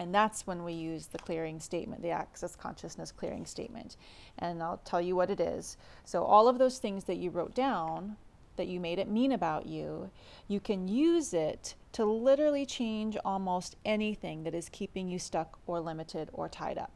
And 0.00 0.14
that's 0.14 0.46
when 0.46 0.64
we 0.64 0.72
use 0.72 1.08
the 1.08 1.18
clearing 1.18 1.60
statement, 1.60 2.00
the 2.00 2.08
access 2.08 2.56
consciousness 2.56 3.12
clearing 3.12 3.44
statement. 3.44 3.98
And 4.38 4.62
I'll 4.62 4.80
tell 4.86 5.02
you 5.02 5.14
what 5.14 5.28
it 5.28 5.40
is. 5.40 5.76
So, 6.06 6.24
all 6.24 6.48
of 6.48 6.56
those 6.56 6.78
things 6.78 7.04
that 7.04 7.18
you 7.18 7.28
wrote 7.28 7.54
down 7.54 8.16
that 8.56 8.66
you 8.66 8.80
made 8.80 8.98
it 8.98 9.10
mean 9.10 9.30
about 9.30 9.66
you, 9.66 10.10
you 10.48 10.58
can 10.58 10.88
use 10.88 11.34
it 11.34 11.74
to 11.92 12.06
literally 12.06 12.64
change 12.64 13.18
almost 13.26 13.76
anything 13.84 14.42
that 14.44 14.54
is 14.54 14.70
keeping 14.70 15.06
you 15.06 15.18
stuck 15.18 15.58
or 15.66 15.80
limited 15.80 16.30
or 16.32 16.48
tied 16.48 16.78
up. 16.78 16.92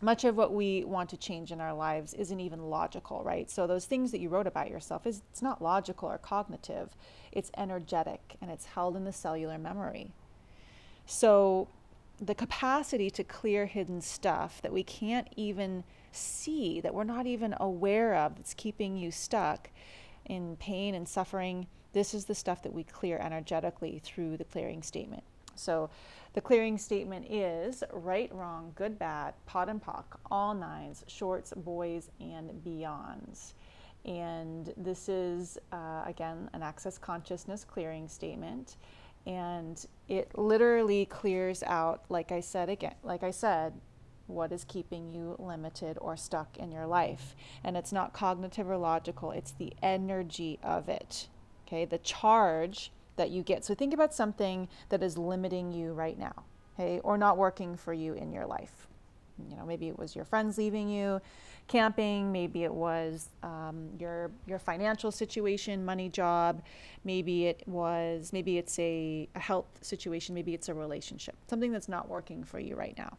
Much 0.00 0.24
of 0.24 0.36
what 0.36 0.52
we 0.52 0.82
want 0.82 1.08
to 1.10 1.16
change 1.16 1.52
in 1.52 1.60
our 1.60 1.74
lives 1.74 2.12
isn't 2.14 2.40
even 2.40 2.70
logical, 2.70 3.22
right? 3.22 3.48
So 3.48 3.68
those 3.68 3.84
things 3.84 4.10
that 4.10 4.20
you 4.20 4.30
wrote 4.30 4.48
about 4.48 4.68
yourself 4.68 5.06
is 5.06 5.22
it's 5.30 5.42
not 5.42 5.62
logical 5.62 6.08
or 6.08 6.18
cognitive. 6.18 6.96
It's 7.30 7.52
energetic 7.56 8.34
and 8.40 8.50
it's 8.50 8.66
held 8.66 8.96
in 8.96 9.04
the 9.04 9.12
cellular 9.12 9.58
memory. 9.58 10.10
So, 11.10 11.68
the 12.20 12.34
capacity 12.34 13.08
to 13.12 13.24
clear 13.24 13.64
hidden 13.64 14.02
stuff 14.02 14.60
that 14.60 14.70
we 14.70 14.82
can't 14.82 15.26
even 15.36 15.84
see, 16.12 16.82
that 16.82 16.92
we're 16.92 17.04
not 17.04 17.26
even 17.26 17.54
aware 17.58 18.14
of, 18.14 18.36
that's 18.36 18.52
keeping 18.52 18.94
you 18.98 19.10
stuck 19.10 19.70
in 20.26 20.56
pain 20.56 20.94
and 20.94 21.08
suffering, 21.08 21.66
this 21.94 22.12
is 22.12 22.26
the 22.26 22.34
stuff 22.34 22.62
that 22.62 22.74
we 22.74 22.84
clear 22.84 23.16
energetically 23.16 24.02
through 24.04 24.36
the 24.36 24.44
clearing 24.44 24.82
statement. 24.82 25.22
So, 25.54 25.88
the 26.34 26.42
clearing 26.42 26.76
statement 26.76 27.24
is 27.30 27.82
right, 27.90 28.30
wrong, 28.34 28.72
good, 28.74 28.98
bad, 28.98 29.32
POD 29.46 29.68
and 29.70 29.82
POC, 29.82 30.04
all 30.30 30.52
nines, 30.52 31.04
shorts, 31.06 31.54
boys, 31.56 32.10
and 32.20 32.50
beyonds. 32.66 33.54
And 34.04 34.74
this 34.76 35.08
is, 35.08 35.56
uh, 35.72 36.02
again, 36.04 36.50
an 36.52 36.62
access 36.62 36.98
consciousness 36.98 37.64
clearing 37.64 38.08
statement 38.08 38.76
and 39.26 39.86
it 40.08 40.36
literally 40.36 41.04
clears 41.04 41.62
out 41.64 42.04
like 42.08 42.32
i 42.32 42.40
said 42.40 42.68
again 42.68 42.94
like 43.02 43.22
i 43.22 43.30
said 43.30 43.74
what 44.28 44.52
is 44.52 44.64
keeping 44.64 45.10
you 45.10 45.34
limited 45.38 45.98
or 46.00 46.16
stuck 46.16 46.58
in 46.58 46.70
your 46.70 46.86
life. 46.86 47.34
And 47.64 47.76
it's 47.76 47.92
not 47.92 48.12
cognitive 48.12 48.68
or 48.70 48.76
logical 48.76 49.32
it's 49.32 49.52
the 49.52 49.72
energy 49.82 50.58
of 50.62 50.88
it 50.88 51.28
okay? 51.66 51.84
The 51.84 51.98
charge 51.98 52.92
that 53.16 53.30
you 53.30 53.42
get. 53.42 53.64
So 53.64 53.74
think 53.74 53.92
about 53.92 54.14
something 54.14 54.68
that 54.90 55.02
is 55.02 55.18
limiting 55.18 55.72
you 55.72 55.92
right 55.92 56.18
now 56.18 56.44
okay? 56.78 57.00
Or 57.00 57.18
not 57.18 57.36
working 57.36 57.76
for 57.76 57.92
you 57.92 58.14
in 58.14 58.32
your 58.32 58.46
life 58.46 58.87
you 59.50 59.56
know 59.56 59.64
maybe 59.64 59.88
it 59.88 59.98
was 59.98 60.14
your 60.16 60.24
friends 60.24 60.58
leaving 60.58 60.88
you 60.88 61.20
camping, 61.68 62.32
maybe 62.32 62.64
it 62.64 62.74
was 62.74 63.28
um, 63.42 63.90
your 63.98 64.32
your 64.46 64.58
financial 64.58 65.12
situation, 65.12 65.84
money, 65.84 66.08
job, 66.08 66.62
maybe 67.04 67.46
it 67.46 67.62
was 67.68 68.32
maybe 68.32 68.58
it's 68.58 68.78
a, 68.78 69.28
a 69.34 69.38
health 69.38 69.66
situation, 69.82 70.34
maybe 70.34 70.54
it's 70.54 70.68
a 70.68 70.74
relationship, 70.74 71.36
something 71.46 71.70
that's 71.70 71.88
not 71.88 72.08
working 72.08 72.42
for 72.42 72.58
you 72.58 72.74
right 72.74 72.96
now. 72.98 73.16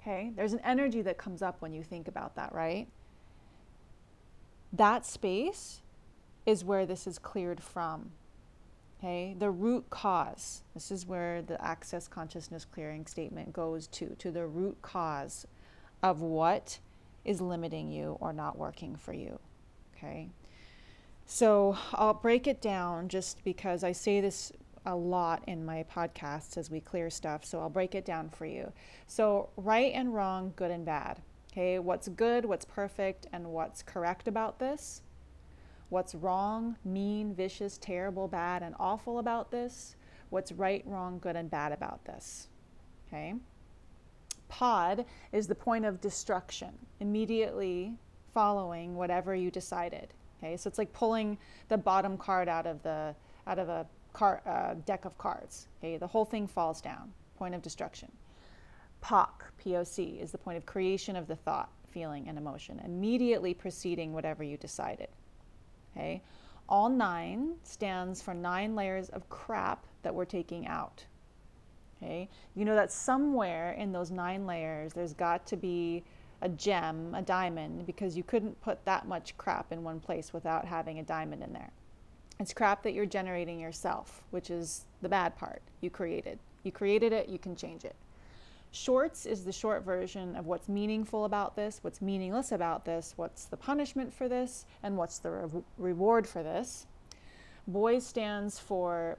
Okay, 0.00 0.30
there's 0.36 0.52
an 0.52 0.60
energy 0.64 1.02
that 1.02 1.18
comes 1.18 1.42
up 1.42 1.60
when 1.60 1.72
you 1.72 1.82
think 1.82 2.06
about 2.06 2.36
that, 2.36 2.54
right? 2.54 2.86
That 4.72 5.04
space 5.04 5.80
is 6.46 6.64
where 6.64 6.86
this 6.86 7.06
is 7.06 7.18
cleared 7.18 7.62
from. 7.62 8.12
Okay, 9.02 9.34
the 9.38 9.50
root 9.50 9.88
cause. 9.88 10.62
This 10.74 10.90
is 10.90 11.06
where 11.06 11.40
the 11.40 11.62
access 11.64 12.06
consciousness 12.06 12.66
clearing 12.66 13.06
statement 13.06 13.50
goes 13.50 13.86
to, 13.88 14.14
to 14.18 14.30
the 14.30 14.46
root 14.46 14.76
cause 14.82 15.46
of 16.02 16.20
what 16.20 16.78
is 17.24 17.40
limiting 17.40 17.90
you 17.90 18.18
or 18.20 18.34
not 18.34 18.58
working 18.58 18.96
for 18.96 19.14
you. 19.14 19.38
Okay. 19.96 20.28
So 21.24 21.78
I'll 21.94 22.12
break 22.12 22.46
it 22.46 22.60
down 22.60 23.08
just 23.08 23.42
because 23.42 23.84
I 23.84 23.92
say 23.92 24.20
this 24.20 24.52
a 24.84 24.94
lot 24.94 25.42
in 25.46 25.64
my 25.64 25.84
podcasts 25.84 26.58
as 26.58 26.70
we 26.70 26.80
clear 26.80 27.08
stuff. 27.08 27.42
So 27.42 27.58
I'll 27.58 27.70
break 27.70 27.94
it 27.94 28.04
down 28.04 28.28
for 28.28 28.44
you. 28.44 28.70
So, 29.06 29.48
right 29.56 29.92
and 29.94 30.14
wrong, 30.14 30.52
good 30.56 30.70
and 30.70 30.84
bad. 30.84 31.22
Okay. 31.52 31.78
What's 31.78 32.08
good, 32.08 32.44
what's 32.44 32.66
perfect, 32.66 33.26
and 33.32 33.46
what's 33.46 33.82
correct 33.82 34.28
about 34.28 34.58
this? 34.58 35.00
What's 35.90 36.14
wrong, 36.14 36.76
mean, 36.84 37.34
vicious, 37.34 37.78
terrible, 37.78 38.26
bad, 38.26 38.62
and 38.62 38.74
awful 38.80 39.18
about 39.18 39.50
this? 39.50 39.96
What's 40.30 40.52
right, 40.52 40.82
wrong, 40.86 41.18
good, 41.18 41.36
and 41.36 41.50
bad 41.50 41.72
about 41.72 42.04
this? 42.04 42.48
Okay 43.08 43.34
pod 44.50 45.06
is 45.32 45.46
the 45.46 45.54
point 45.54 45.86
of 45.86 46.00
destruction 46.02 46.76
immediately 46.98 47.94
following 48.34 48.94
whatever 48.94 49.34
you 49.34 49.50
decided. 49.50 50.12
Okay, 50.38 50.56
so 50.56 50.68
it's 50.68 50.78
like 50.78 50.92
pulling 50.92 51.38
the 51.68 51.78
bottom 51.78 52.18
card 52.18 52.48
out 52.48 52.66
of 52.66 52.82
the 52.82 53.14
out 53.46 53.58
of 53.58 53.68
a 53.68 53.86
car, 54.12 54.42
uh, 54.44 54.74
deck 54.84 55.06
of 55.06 55.16
cards. 55.16 55.68
Okay, 55.78 55.96
the 55.96 56.06
whole 56.06 56.24
thing 56.24 56.46
falls 56.46 56.80
down. 56.80 57.12
Point 57.38 57.54
of 57.54 57.62
destruction. 57.62 58.10
POC, 59.02 59.28
POC, 59.64 60.20
is 60.20 60.30
the 60.30 60.38
point 60.38 60.58
of 60.58 60.66
creation 60.66 61.16
of 61.16 61.26
the 61.26 61.36
thought, 61.36 61.70
feeling, 61.88 62.28
and 62.28 62.36
emotion, 62.36 62.80
immediately 62.84 63.54
preceding 63.54 64.12
whatever 64.12 64.44
you 64.44 64.58
decided. 64.58 65.08
Okay? 65.96 66.22
All 66.68 66.88
nine 66.88 67.54
stands 67.62 68.22
for 68.22 68.34
nine 68.34 68.74
layers 68.74 69.08
of 69.08 69.28
crap 69.28 69.86
that 70.02 70.14
we're 70.14 70.24
taking 70.24 70.66
out. 70.66 71.04
Okay? 72.02 72.28
You 72.54 72.64
know 72.64 72.74
that 72.74 72.92
somewhere 72.92 73.72
in 73.72 73.92
those 73.92 74.10
nine 74.10 74.46
layers, 74.46 74.92
there's 74.92 75.14
got 75.14 75.46
to 75.46 75.56
be 75.56 76.04
a 76.42 76.48
gem, 76.48 77.14
a 77.14 77.22
diamond, 77.22 77.86
because 77.86 78.16
you 78.16 78.22
couldn't 78.22 78.60
put 78.62 78.82
that 78.84 79.06
much 79.06 79.36
crap 79.36 79.72
in 79.72 79.82
one 79.82 80.00
place 80.00 80.32
without 80.32 80.64
having 80.64 80.98
a 80.98 81.02
diamond 81.02 81.42
in 81.42 81.52
there. 81.52 81.70
It's 82.38 82.54
crap 82.54 82.82
that 82.84 82.94
you're 82.94 83.04
generating 83.04 83.60
yourself, 83.60 84.22
which 84.30 84.48
is 84.48 84.86
the 85.02 85.08
bad 85.08 85.36
part. 85.36 85.60
You 85.82 85.90
created. 85.90 86.38
You 86.62 86.72
created 86.72 87.12
it, 87.12 87.28
you 87.28 87.38
can 87.38 87.54
change 87.54 87.84
it. 87.84 87.94
Shorts 88.72 89.26
is 89.26 89.44
the 89.44 89.52
short 89.52 89.84
version 89.84 90.36
of 90.36 90.46
what's 90.46 90.68
meaningful 90.68 91.24
about 91.24 91.56
this, 91.56 91.80
what's 91.82 92.00
meaningless 92.00 92.52
about 92.52 92.84
this, 92.84 93.14
what's 93.16 93.46
the 93.46 93.56
punishment 93.56 94.14
for 94.14 94.28
this, 94.28 94.64
and 94.82 94.96
what's 94.96 95.18
the 95.18 95.30
re- 95.30 95.62
reward 95.76 96.26
for 96.26 96.42
this. 96.42 96.86
Boys 97.66 98.06
stands 98.06 98.58
for 98.58 99.18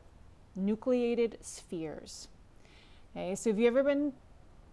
nucleated 0.55 1.37
spheres. 1.41 2.29
Okay, 3.15 3.35
so 3.35 3.49
have 3.49 3.59
you 3.59 3.67
ever 3.67 3.83
been 3.83 4.13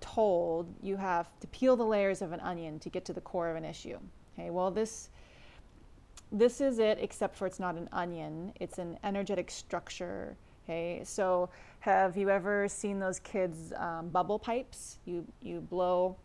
told 0.01 0.73
you 0.81 0.97
have 0.97 1.29
to 1.41 1.47
peel 1.49 1.77
the 1.77 1.85
layers 1.85 2.23
of 2.23 2.31
an 2.33 2.41
onion 2.41 2.79
to 2.79 2.89
get 2.89 3.05
to 3.07 3.13
the 3.13 3.21
core 3.21 3.51
of 3.51 3.57
an 3.57 3.65
issue? 3.65 3.99
Okay, 4.39 4.51
well 4.51 4.71
this 4.71 5.11
this 6.31 6.61
is 6.61 6.79
it 6.79 6.99
except 7.01 7.37
for 7.37 7.47
it's 7.47 7.59
not 7.59 7.75
an 7.75 7.89
onion, 7.91 8.53
it's 8.61 8.79
an 8.79 8.99
energetic 9.03 9.51
structure. 9.51 10.37
Okay, 10.69 11.01
so 11.03 11.49
have 11.81 12.17
you 12.17 12.29
ever 12.29 12.69
seen 12.69 12.99
those 12.99 13.19
kids 13.21 13.73
um, 13.77 14.11
bubble 14.11 14.39
pipes? 14.39 14.99
You 15.07 15.25
you 15.41 15.61
blow 15.61 16.17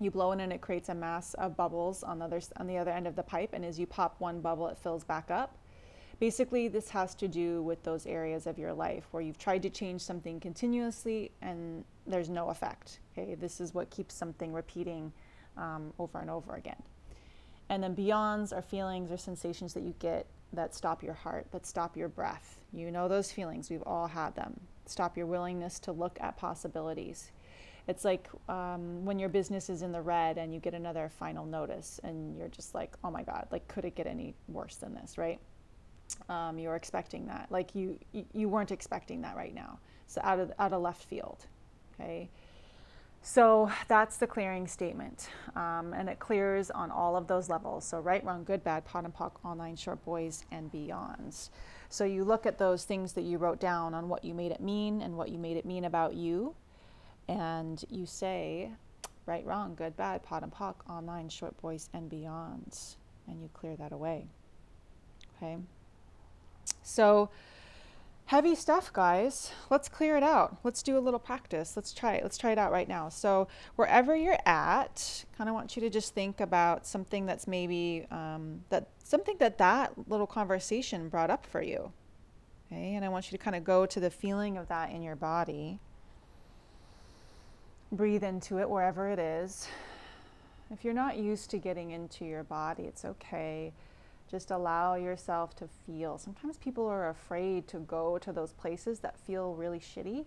you 0.00 0.10
blow 0.10 0.32
in 0.32 0.40
and 0.40 0.52
it 0.52 0.60
creates 0.60 0.90
a 0.90 0.94
mass 0.94 1.34
of 1.34 1.56
bubbles 1.56 2.02
on 2.02 2.18
the 2.18 2.26
other 2.26 2.40
on 2.56 2.66
the 2.66 2.76
other 2.76 2.90
end 2.90 3.06
of 3.06 3.16
the 3.16 3.22
pipe 3.22 3.50
and 3.52 3.64
as 3.64 3.78
you 3.78 3.86
pop 3.86 4.16
one 4.20 4.40
bubble 4.40 4.68
it 4.68 4.78
fills 4.78 5.02
back 5.04 5.30
up 5.30 5.56
Basically, 6.20 6.66
this 6.66 6.90
has 6.90 7.14
to 7.14 7.28
do 7.28 7.62
with 7.62 7.82
those 7.84 8.04
areas 8.04 8.48
of 8.48 8.58
your 8.58 8.72
life 8.72 9.04
where 9.12 9.22
you've 9.22 9.38
tried 9.38 9.62
to 9.62 9.70
change 9.70 10.00
something 10.00 10.40
continuously 10.40 11.30
and 11.42 11.84
there's 12.08 12.28
no 12.28 12.48
effect. 12.48 12.98
Okay, 13.12 13.36
this 13.36 13.60
is 13.60 13.72
what 13.72 13.88
keeps 13.90 14.14
something 14.14 14.52
repeating 14.52 15.12
um, 15.56 15.92
over 15.98 16.18
and 16.18 16.28
over 16.28 16.56
again. 16.56 16.82
And 17.68 17.82
then 17.82 17.94
beyonds 17.94 18.56
are 18.56 18.62
feelings 18.62 19.10
or 19.10 19.16
sensations 19.16 19.74
that 19.74 19.82
you 19.82 19.94
get 19.98 20.26
that 20.52 20.74
stop 20.74 21.02
your 21.02 21.14
heart, 21.14 21.46
that 21.52 21.66
stop 21.66 21.96
your 21.96 22.08
breath. 22.08 22.58
You 22.72 22.90
know 22.90 23.08
those 23.08 23.30
feelings, 23.30 23.70
we've 23.70 23.82
all 23.82 24.06
had 24.06 24.34
them. 24.34 24.58
Stop 24.86 25.16
your 25.16 25.26
willingness 25.26 25.78
to 25.80 25.92
look 25.92 26.18
at 26.20 26.36
possibilities. 26.38 27.30
It's 27.86 28.04
like 28.04 28.28
um, 28.48 29.04
when 29.04 29.18
your 29.18 29.28
business 29.28 29.68
is 29.70 29.82
in 29.82 29.92
the 29.92 30.00
red 30.00 30.38
and 30.38 30.52
you 30.52 30.60
get 30.60 30.74
another 30.74 31.10
final 31.18 31.44
notice 31.44 32.00
and 32.04 32.36
you're 32.36 32.48
just 32.48 32.74
like, 32.74 32.94
oh 33.04 33.10
my 33.10 33.22
God, 33.22 33.46
like, 33.50 33.66
could 33.68 33.84
it 33.84 33.94
get 33.94 34.06
any 34.06 34.34
worse 34.48 34.76
than 34.76 34.94
this, 34.94 35.18
right? 35.18 35.40
um, 36.28 36.58
you're 36.58 36.76
expecting 36.76 37.26
that. 37.26 37.46
Like 37.50 37.74
you, 37.74 37.98
you 38.32 38.48
weren't 38.48 38.70
expecting 38.70 39.22
that 39.22 39.36
right 39.36 39.54
now. 39.54 39.78
So 40.06 40.20
out 40.24 40.38
of 40.38 40.52
out 40.58 40.72
of 40.72 40.80
left 40.80 41.04
field, 41.04 41.46
okay. 41.94 42.30
So 43.20 43.70
that's 43.88 44.16
the 44.16 44.26
clearing 44.26 44.66
statement, 44.66 45.28
um, 45.54 45.92
and 45.92 46.08
it 46.08 46.18
clears 46.18 46.70
on 46.70 46.90
all 46.90 47.16
of 47.16 47.26
those 47.26 47.48
levels. 47.50 47.84
So 47.84 48.00
right, 48.00 48.24
wrong, 48.24 48.44
good, 48.44 48.64
bad, 48.64 48.84
POD 48.84 49.04
and 49.04 49.14
POC, 49.14 49.32
all 49.44 49.54
nine, 49.54 49.76
short 49.76 50.02
boys, 50.04 50.44
and 50.50 50.72
beyonds. 50.72 51.50
So 51.90 52.04
you 52.04 52.24
look 52.24 52.46
at 52.46 52.58
those 52.58 52.84
things 52.84 53.12
that 53.14 53.22
you 53.22 53.38
wrote 53.38 53.60
down 53.60 53.92
on 53.92 54.08
what 54.08 54.24
you 54.24 54.34
made 54.34 54.52
it 54.52 54.60
mean 54.60 55.02
and 55.02 55.16
what 55.16 55.28
you 55.30 55.38
made 55.38 55.56
it 55.56 55.66
mean 55.66 55.84
about 55.84 56.14
you, 56.14 56.54
and 57.28 57.84
you 57.90 58.06
say, 58.06 58.70
right, 59.26 59.44
wrong, 59.44 59.74
good, 59.74 59.96
bad, 59.96 60.22
POD 60.22 60.44
and 60.44 60.52
POC, 60.52 60.74
all 60.88 61.02
nine, 61.02 61.28
short 61.28 61.60
boys, 61.60 61.90
and 61.92 62.10
beyonds, 62.10 62.96
and 63.26 63.42
you 63.42 63.50
clear 63.52 63.76
that 63.76 63.92
away. 63.92 64.26
Okay. 65.36 65.58
So, 66.82 67.30
heavy 68.28 68.54
stuff, 68.54 68.92
guys. 68.92 69.52
Let's 69.70 69.88
clear 69.88 70.14
it 70.18 70.22
out. 70.22 70.58
Let's 70.62 70.82
do 70.82 70.98
a 70.98 71.00
little 71.00 71.18
practice. 71.18 71.76
Let's 71.76 71.94
try 71.94 72.14
it. 72.16 72.22
Let's 72.22 72.36
try 72.36 72.52
it 72.52 72.58
out 72.58 72.70
right 72.70 72.86
now. 72.86 73.08
So, 73.08 73.48
wherever 73.76 74.14
you're 74.14 74.38
at, 74.44 75.24
kind 75.36 75.48
of 75.48 75.54
want 75.54 75.76
you 75.76 75.80
to 75.80 75.88
just 75.88 76.14
think 76.14 76.40
about 76.40 76.86
something 76.86 77.24
that's 77.24 77.46
maybe 77.46 78.06
um, 78.10 78.62
that 78.68 78.88
something 79.02 79.36
that 79.38 79.56
that 79.58 79.92
little 80.08 80.26
conversation 80.26 81.08
brought 81.08 81.30
up 81.30 81.46
for 81.46 81.62
you. 81.62 81.90
Okay, 82.70 82.94
and 82.94 83.04
I 83.04 83.08
want 83.08 83.32
you 83.32 83.38
to 83.38 83.42
kind 83.42 83.56
of 83.56 83.64
go 83.64 83.86
to 83.86 83.98
the 83.98 84.10
feeling 84.10 84.58
of 84.58 84.68
that 84.68 84.90
in 84.90 85.00
your 85.00 85.16
body. 85.16 85.80
Breathe 87.90 88.24
into 88.24 88.58
it 88.58 88.68
wherever 88.68 89.08
it 89.08 89.18
is. 89.18 89.68
If 90.70 90.84
you're 90.84 90.92
not 90.92 91.16
used 91.16 91.48
to 91.52 91.58
getting 91.58 91.92
into 91.92 92.26
your 92.26 92.44
body, 92.44 92.82
it's 92.82 93.06
okay 93.06 93.72
just 94.30 94.50
allow 94.50 94.94
yourself 94.94 95.56
to 95.56 95.68
feel. 95.86 96.18
Sometimes 96.18 96.58
people 96.58 96.86
are 96.86 97.08
afraid 97.08 97.66
to 97.68 97.78
go 97.78 98.18
to 98.18 98.32
those 98.32 98.52
places 98.52 99.00
that 99.00 99.18
feel 99.18 99.54
really 99.54 99.80
shitty 99.80 100.24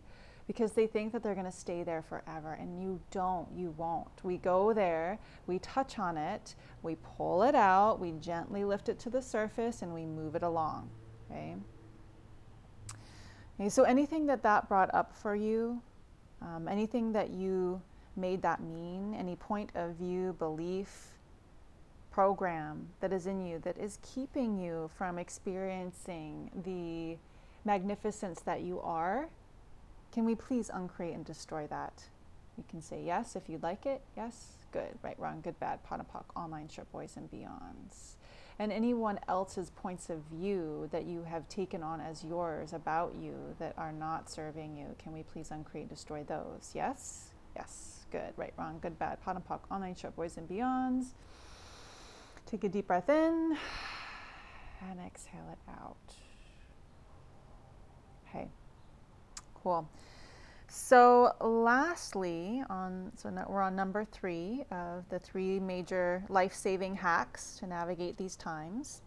because 0.48 0.74
they 0.74 0.88
think 0.88 1.14
that 1.14 1.24
they're 1.24 1.36
going 1.36 1.46
to 1.46 1.52
stay 1.52 1.84
there 1.84 2.02
forever 2.02 2.58
and 2.60 2.82
you 2.82 3.00
don't 3.12 3.48
you 3.56 3.74
won't 3.78 4.10
we 4.24 4.38
go 4.38 4.74
there 4.74 5.18
we 5.48 5.60
touch 5.60 6.00
on 6.00 6.18
it 6.18 6.56
we 6.84 6.98
pull 7.16 7.44
it 7.44 7.56
out 7.56 8.00
we 8.00 8.12
gently 8.20 8.66
lift 8.66 8.90
it 8.90 9.00
to 9.00 9.10
the 9.10 9.22
surface 9.22 9.82
and 9.82 9.94
we 9.94 10.06
move 10.06 10.36
it 10.36 10.44
along 10.44 10.90
okay, 11.32 11.56
okay 13.60 13.70
so 13.70 13.84
anything 13.84 14.26
that 14.26 14.44
that 14.44 14.68
brought 14.68 14.94
up 14.94 15.16
for 15.16 15.36
you 15.36 15.82
um, 16.42 16.68
anything 16.68 17.14
that 17.14 17.30
you 17.30 17.82
made 18.18 18.42
that 18.42 18.62
mean 18.62 19.16
any 19.18 19.36
point 19.36 19.70
of 19.76 19.96
view 19.96 20.36
belief 20.40 21.11
program 22.12 22.88
that 23.00 23.14
is 23.14 23.26
in 23.26 23.46
you 23.46 23.60
that 23.60 23.78
is 23.78 23.98
keeping 24.02 24.60
you 24.60 24.90
from 24.98 25.18
experiencing 25.18 26.52
the 26.66 27.18
magnificence 27.66 28.42
that 28.42 28.62
you 28.62 28.80
are, 28.82 29.30
can 30.12 30.26
we 30.26 30.36
please 30.36 30.70
uncreate 30.74 31.16
and 31.16 31.26
destroy 31.26 31.68
that? 31.68 32.04
You 32.58 32.66
can 32.70 32.82
say 32.82 33.02
yes 33.04 33.36
if 33.36 33.48
you'd 33.48 33.64
like 33.64 33.86
it. 33.86 34.02
Yes, 34.18 34.58
good, 34.72 34.98
right, 35.02 35.18
wrong, 35.18 35.40
good, 35.42 35.60
bad, 35.60 35.84
POD 35.84 36.00
and 36.00 36.10
POC, 36.10 36.24
all 36.36 36.48
nine, 36.48 36.68
short 36.68 36.92
boys, 36.92 37.14
and 37.16 37.32
beyonds. 37.32 38.16
And 38.60 38.72
anyone 38.72 39.20
else's 39.28 39.72
points 39.72 40.10
of 40.10 40.20
view 40.32 40.90
that 40.92 41.06
you 41.06 41.24
have 41.24 41.48
taken 41.48 41.82
on 41.82 42.02
as 42.02 42.24
yours 42.24 42.74
about 42.74 43.16
you 43.20 43.36
that 43.58 43.74
are 43.78 43.94
not 43.94 44.30
serving 44.30 44.76
you, 44.78 44.88
can 45.02 45.14
we 45.14 45.24
please 45.24 45.50
uncreate 45.50 45.88
and 45.88 45.90
destroy 45.90 46.24
those? 46.24 46.72
Yes? 46.76 47.30
Yes, 47.56 48.06
good, 48.12 48.34
right, 48.36 48.54
wrong, 48.58 48.80
good, 48.82 49.00
bad, 49.00 49.22
POD 49.24 49.38
and 49.38 49.48
POC, 49.48 49.60
all 49.72 49.80
nine, 49.80 49.96
short 49.96 50.16
boys, 50.16 50.38
and 50.38 50.48
beyonds. 50.48 51.06
Take 52.52 52.66
a 52.66 52.70
deep 52.70 52.88
breath 52.88 53.08
in 53.08 53.58
and 54.82 55.00
exhale 55.00 55.48
it 55.54 55.58
out. 55.70 55.96
Okay, 58.28 58.50
cool. 59.56 59.90
So, 60.68 61.32
lastly, 61.40 62.62
on 62.70 63.14
so 63.16 63.32
we're 63.48 63.62
on 63.62 63.74
number 63.74 64.04
three 64.04 64.66
of 64.70 65.08
the 65.08 65.18
three 65.18 65.62
major 65.62 66.26
life-saving 66.28 66.96
hacks 66.96 67.56
to 67.60 67.68
navigate 67.68 68.18
these 68.18 68.36
times. 68.36 69.02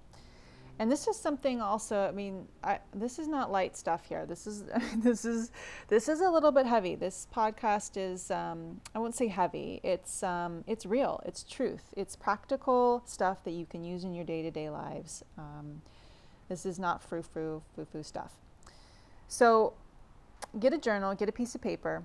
And 0.78 0.90
this 0.90 1.06
is 1.06 1.16
something 1.16 1.60
also. 1.60 2.08
I 2.08 2.10
mean, 2.10 2.48
I, 2.64 2.80
this 2.94 3.18
is 3.20 3.28
not 3.28 3.52
light 3.52 3.76
stuff 3.76 4.04
here. 4.06 4.26
This 4.26 4.46
is 4.46 4.64
this 4.96 5.24
is 5.24 5.52
this 5.88 6.08
is 6.08 6.20
a 6.20 6.28
little 6.28 6.50
bit 6.50 6.66
heavy. 6.66 6.96
This 6.96 7.28
podcast 7.34 7.96
is 7.96 8.30
um, 8.30 8.80
I 8.94 8.98
won't 8.98 9.14
say 9.14 9.28
heavy. 9.28 9.80
It's 9.84 10.22
um, 10.22 10.64
it's 10.66 10.84
real. 10.84 11.20
It's 11.24 11.44
truth. 11.44 11.94
It's 11.96 12.16
practical 12.16 13.02
stuff 13.06 13.44
that 13.44 13.52
you 13.52 13.66
can 13.66 13.84
use 13.84 14.02
in 14.02 14.14
your 14.14 14.24
day 14.24 14.42
to 14.42 14.50
day 14.50 14.68
lives. 14.68 15.22
Um, 15.38 15.82
this 16.48 16.66
is 16.66 16.78
not 16.78 17.02
frou 17.02 17.22
frou 17.22 17.62
foo 17.76 17.84
foo 17.84 18.02
stuff. 18.02 18.32
So, 19.28 19.74
get 20.58 20.72
a 20.72 20.78
journal, 20.78 21.14
get 21.14 21.28
a 21.28 21.32
piece 21.32 21.54
of 21.54 21.60
paper. 21.60 22.02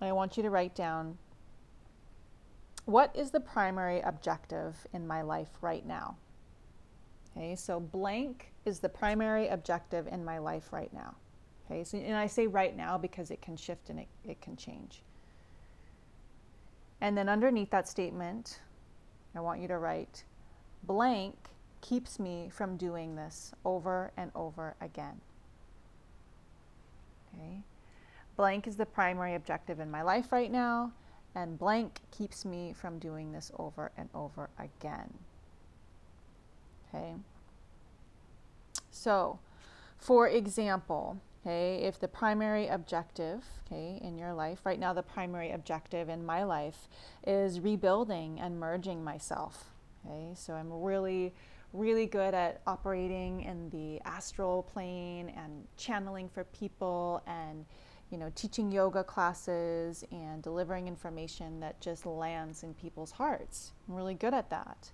I 0.00 0.12
want 0.12 0.36
you 0.36 0.42
to 0.42 0.50
write 0.50 0.74
down 0.74 1.18
what 2.84 3.14
is 3.14 3.32
the 3.32 3.40
primary 3.40 4.00
objective 4.00 4.86
in 4.94 5.06
my 5.06 5.20
life 5.20 5.50
right 5.60 5.84
now. 5.84 6.16
Okay, 7.38 7.54
so 7.54 7.78
blank 7.78 8.52
is 8.64 8.80
the 8.80 8.88
primary 8.88 9.46
objective 9.46 10.08
in 10.08 10.24
my 10.24 10.38
life 10.38 10.72
right 10.72 10.92
now. 10.92 11.14
Okay, 11.64 11.84
so, 11.84 11.96
and 11.96 12.16
I 12.16 12.26
say 12.26 12.48
right 12.48 12.76
now 12.76 12.98
because 12.98 13.30
it 13.30 13.40
can 13.40 13.56
shift 13.56 13.90
and 13.90 14.00
it, 14.00 14.08
it 14.24 14.40
can 14.40 14.56
change. 14.56 15.02
And 17.00 17.16
then 17.16 17.28
underneath 17.28 17.70
that 17.70 17.86
statement, 17.86 18.58
I 19.36 19.40
want 19.40 19.60
you 19.60 19.68
to 19.68 19.78
write 19.78 20.24
blank 20.82 21.36
keeps 21.80 22.18
me 22.18 22.48
from 22.50 22.76
doing 22.76 23.14
this 23.14 23.52
over 23.64 24.10
and 24.16 24.32
over 24.34 24.74
again. 24.80 25.20
Okay, 27.32 27.60
blank 28.36 28.66
is 28.66 28.74
the 28.74 28.86
primary 28.86 29.36
objective 29.36 29.78
in 29.78 29.92
my 29.92 30.02
life 30.02 30.32
right 30.32 30.50
now, 30.50 30.90
and 31.36 31.56
blank 31.56 32.00
keeps 32.10 32.44
me 32.44 32.72
from 32.72 32.98
doing 32.98 33.30
this 33.30 33.52
over 33.58 33.92
and 33.96 34.08
over 34.12 34.50
again. 34.58 35.12
Okay. 36.94 37.14
So, 38.90 39.38
for 39.98 40.28
example, 40.28 41.20
okay, 41.40 41.82
if 41.84 41.98
the 41.98 42.08
primary 42.08 42.68
objective, 42.68 43.44
okay, 43.66 44.00
in 44.02 44.16
your 44.16 44.32
life, 44.32 44.60
right 44.64 44.78
now, 44.78 44.92
the 44.92 45.02
primary 45.02 45.52
objective 45.52 46.08
in 46.08 46.24
my 46.24 46.44
life 46.44 46.88
is 47.26 47.60
rebuilding 47.60 48.40
and 48.40 48.58
merging 48.58 49.04
myself, 49.04 49.66
okay, 50.04 50.32
so 50.34 50.54
I'm 50.54 50.72
really, 50.72 51.34
really 51.72 52.06
good 52.06 52.34
at 52.34 52.60
operating 52.66 53.42
in 53.42 53.70
the 53.70 54.00
astral 54.08 54.62
plane 54.62 55.32
and 55.36 55.66
channeling 55.76 56.28
for 56.28 56.44
people 56.44 57.22
and 57.26 57.64
you 58.10 58.16
know, 58.16 58.32
teaching 58.34 58.72
yoga 58.72 59.04
classes 59.04 60.02
and 60.10 60.42
delivering 60.42 60.88
information 60.88 61.60
that 61.60 61.80
just 61.80 62.06
lands 62.06 62.62
in 62.62 62.72
people's 62.74 63.10
hearts. 63.10 63.72
I'm 63.86 63.94
really 63.94 64.14
good 64.14 64.32
at 64.32 64.48
that. 64.50 64.90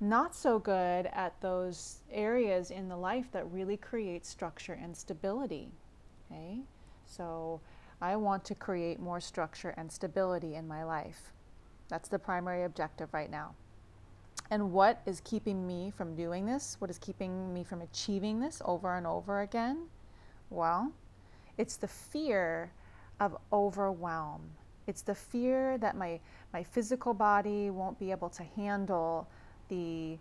Not 0.00 0.34
so 0.34 0.58
good 0.58 1.06
at 1.12 1.40
those 1.40 2.00
areas 2.10 2.70
in 2.70 2.88
the 2.88 2.96
life 2.96 3.26
that 3.32 3.50
really 3.50 3.76
create 3.76 4.26
structure 4.26 4.78
and 4.80 4.96
stability. 4.96 5.70
Okay? 6.30 6.60
So 7.06 7.60
I 8.00 8.16
want 8.16 8.44
to 8.46 8.54
create 8.54 8.98
more 9.00 9.20
structure 9.20 9.72
and 9.76 9.90
stability 9.90 10.56
in 10.56 10.66
my 10.66 10.84
life. 10.84 11.32
That's 11.88 12.08
the 12.08 12.18
primary 12.18 12.64
objective 12.64 13.12
right 13.14 13.30
now. 13.30 13.54
And 14.50 14.72
what 14.72 15.00
is 15.06 15.20
keeping 15.24 15.66
me 15.66 15.90
from 15.96 16.14
doing 16.14 16.44
this? 16.44 16.76
What 16.78 16.90
is 16.90 16.98
keeping 16.98 17.52
me 17.54 17.64
from 17.64 17.80
achieving 17.80 18.40
this 18.40 18.60
over 18.64 18.96
and 18.96 19.06
over 19.06 19.40
again? 19.40 19.86
Well, 20.50 20.92
it's 21.56 21.76
the 21.76 21.88
fear 21.88 22.72
of 23.20 23.36
overwhelm. 23.52 24.42
It's 24.86 25.02
the 25.02 25.14
fear 25.14 25.78
that 25.78 25.96
my, 25.96 26.20
my 26.52 26.62
physical 26.62 27.14
body 27.14 27.70
won't 27.70 27.98
be 27.98 28.10
able 28.10 28.28
to 28.30 28.42
handle 28.42 29.28
the, 29.68 30.18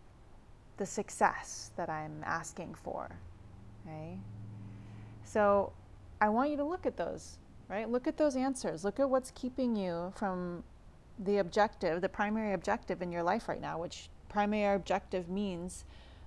the 0.77 0.85
success 0.85 1.71
that 1.75 1.89
I'm 1.89 2.23
asking 2.25 2.75
for. 2.75 3.09
Okay? 3.85 4.17
So 5.23 5.71
I 6.21 6.29
want 6.29 6.49
you 6.49 6.57
to 6.57 6.63
look 6.63 6.85
at 6.85 6.97
those, 6.97 7.37
right? 7.69 7.89
Look 7.89 8.07
at 8.07 8.17
those 8.17 8.35
answers. 8.35 8.83
Look 8.83 8.99
at 8.99 9.09
what's 9.09 9.31
keeping 9.31 9.75
you 9.75 10.13
from 10.15 10.63
the 11.19 11.37
objective, 11.37 12.01
the 12.01 12.09
primary 12.09 12.53
objective 12.53 13.01
in 13.01 13.11
your 13.11 13.23
life 13.23 13.47
right 13.47 13.61
now, 13.61 13.79
which 13.79 14.09
primary 14.29 14.75
objective 14.75 15.29
means 15.29 15.85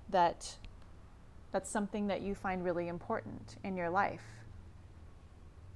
that 0.09 0.55
that's 1.51 1.69
something 1.69 2.07
that 2.07 2.21
you 2.21 2.35
find 2.35 2.63
really 2.63 2.87
important 2.87 3.57
in 3.63 3.75
your 3.75 3.89
life 3.89 4.23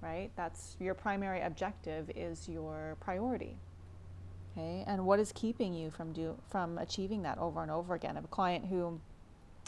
right? 0.01 0.31
That's 0.35 0.75
your 0.79 0.93
primary 0.93 1.41
objective 1.41 2.11
is 2.15 2.49
your 2.49 2.97
priority. 2.99 3.57
Okay, 4.51 4.83
and 4.85 5.05
what 5.05 5.19
is 5.19 5.31
keeping 5.31 5.73
you 5.73 5.89
from 5.91 6.11
do 6.11 6.35
from 6.49 6.77
achieving 6.77 7.21
that 7.23 7.37
over 7.37 7.61
and 7.61 7.71
over 7.71 7.93
again? 7.93 8.11
I 8.11 8.15
have 8.15 8.25
a 8.25 8.27
client 8.27 8.65
who 8.65 8.99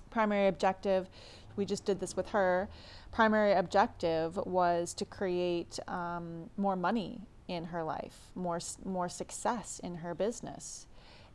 primary 0.09 0.47
objective, 0.47 1.09
we 1.55 1.65
just 1.65 1.85
did 1.85 1.99
this 1.99 2.15
with 2.15 2.29
her. 2.29 2.67
Primary 3.11 3.53
objective 3.53 4.37
was 4.37 4.93
to 4.95 5.05
create 5.05 5.79
um, 5.87 6.49
more 6.57 6.75
money 6.75 7.21
in 7.47 7.65
her 7.65 7.83
life, 7.83 8.17
more 8.35 8.59
more 8.83 9.09
success 9.09 9.79
in 9.83 9.95
her 9.95 10.13
business. 10.13 10.87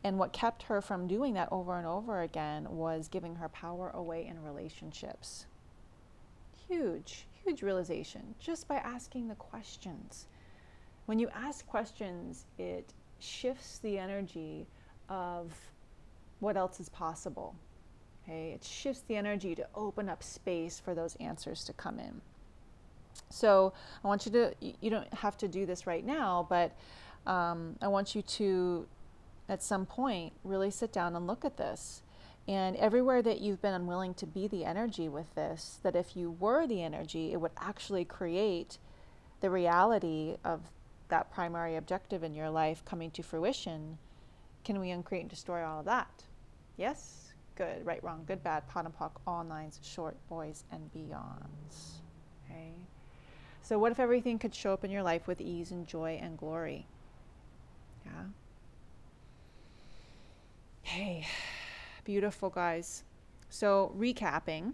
And 0.03 0.17
what 0.17 0.31
kept 0.31 0.63
her 0.63 0.81
from 0.81 1.07
doing 1.07 1.33
that 1.33 1.49
over 1.51 1.77
and 1.77 1.85
over 1.85 2.21
again 2.21 2.67
was 2.69 3.09
giving 3.09 3.35
her 3.35 3.49
power 3.49 3.89
away 3.93 4.25
in 4.27 4.41
relationships. 4.41 5.45
Huge, 6.67 7.25
huge 7.43 7.61
realization 7.61 8.35
just 8.39 8.67
by 8.67 8.75
asking 8.75 9.27
the 9.27 9.35
questions. 9.35 10.27
When 11.05 11.19
you 11.19 11.27
ask 11.33 11.67
questions, 11.67 12.45
it 12.57 12.93
shifts 13.21 13.79
the 13.79 13.97
energy 13.97 14.67
of 15.09 15.51
what 16.39 16.57
else 16.57 16.79
is 16.79 16.89
possible. 16.89 17.55
Okay, 18.23 18.51
it 18.51 18.63
shifts 18.63 19.03
the 19.07 19.15
energy 19.15 19.55
to 19.55 19.67
open 19.75 20.09
up 20.09 20.23
space 20.23 20.79
for 20.79 20.93
those 20.93 21.15
answers 21.17 21.63
to 21.65 21.73
come 21.73 21.99
in. 21.99 22.21
So 23.29 23.73
I 24.03 24.07
want 24.07 24.25
you 24.25 24.31
to, 24.33 24.53
you 24.59 24.89
don't 24.89 25.11
have 25.13 25.37
to 25.39 25.47
do 25.47 25.65
this 25.65 25.87
right 25.87 26.05
now, 26.05 26.45
but 26.49 26.75
um, 27.25 27.75
I 27.81 27.87
want 27.87 28.15
you 28.15 28.21
to, 28.21 28.87
at 29.47 29.61
some 29.63 29.85
point, 29.85 30.33
really 30.43 30.71
sit 30.71 30.91
down 30.93 31.15
and 31.15 31.27
look 31.27 31.43
at 31.43 31.57
this 31.57 32.03
and 32.49 32.75
everywhere 32.77 33.21
that 33.21 33.41
you've 33.41 33.61
been 33.61 33.75
unwilling 33.75 34.15
to 34.15 34.25
be 34.25 34.47
the 34.47 34.65
energy 34.65 35.07
with 35.07 35.35
this, 35.35 35.77
that 35.83 35.95
if 35.95 36.15
you 36.15 36.31
were 36.39 36.65
the 36.65 36.81
energy, 36.81 37.31
it 37.31 37.39
would 37.39 37.51
actually 37.57 38.03
create 38.03 38.79
the 39.41 39.51
reality 39.51 40.37
of 40.43 40.61
that 41.09 41.31
primary 41.31 41.75
objective 41.75 42.23
in 42.23 42.33
your 42.33 42.49
life 42.49 42.83
coming 42.85 43.11
to 43.11 43.23
fruition. 43.23 43.97
Can 44.63 44.79
we 44.79 44.91
uncreate 44.91 45.23
and 45.23 45.29
destroy 45.29 45.63
all 45.63 45.79
of 45.79 45.85
that? 45.85 46.23
Yes? 46.77 47.33
Good, 47.55 47.85
right, 47.85 48.03
wrong, 48.03 48.23
good, 48.25 48.41
bad, 48.43 48.67
POD 48.67 48.85
and 48.85 48.97
POC, 48.97 49.11
all 49.27 49.43
nines, 49.43 49.79
short, 49.83 50.15
boys, 50.29 50.63
and 50.71 50.89
beyonds. 50.93 51.99
Okay? 52.45 52.71
So, 53.61 53.77
what 53.77 53.91
if 53.91 53.99
everything 53.99 54.39
could 54.39 54.55
show 54.55 54.71
up 54.71 54.85
in 54.85 54.91
your 54.91 55.03
life 55.03 55.27
with 55.27 55.41
ease 55.41 55.71
and 55.71 55.85
joy 55.85 56.19
and 56.21 56.37
glory? 56.37 56.87
Yeah? 58.05 58.23
Hey. 60.83 61.27
Beautiful, 62.05 62.49
guys. 62.49 63.03
So, 63.49 63.93
recapping 63.97 64.73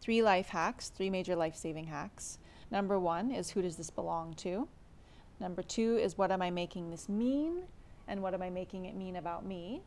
three 0.00 0.22
life 0.22 0.48
hacks, 0.48 0.88
three 0.88 1.08
major 1.08 1.36
life 1.36 1.56
saving 1.56 1.86
hacks. 1.86 2.38
Number 2.70 2.98
one 2.98 3.30
is 3.30 3.50
who 3.50 3.62
does 3.62 3.76
this 3.76 3.90
belong 3.90 4.34
to? 4.34 4.68
Number 5.40 5.62
two 5.62 5.96
is 5.96 6.16
what 6.16 6.30
am 6.30 6.42
I 6.42 6.50
making 6.50 6.90
this 6.90 7.08
mean? 7.08 7.64
And 8.08 8.22
what 8.22 8.34
am 8.34 8.42
I 8.42 8.50
making 8.50 8.86
it 8.86 8.96
mean 8.96 9.16
about 9.16 9.44
me? 9.44 9.82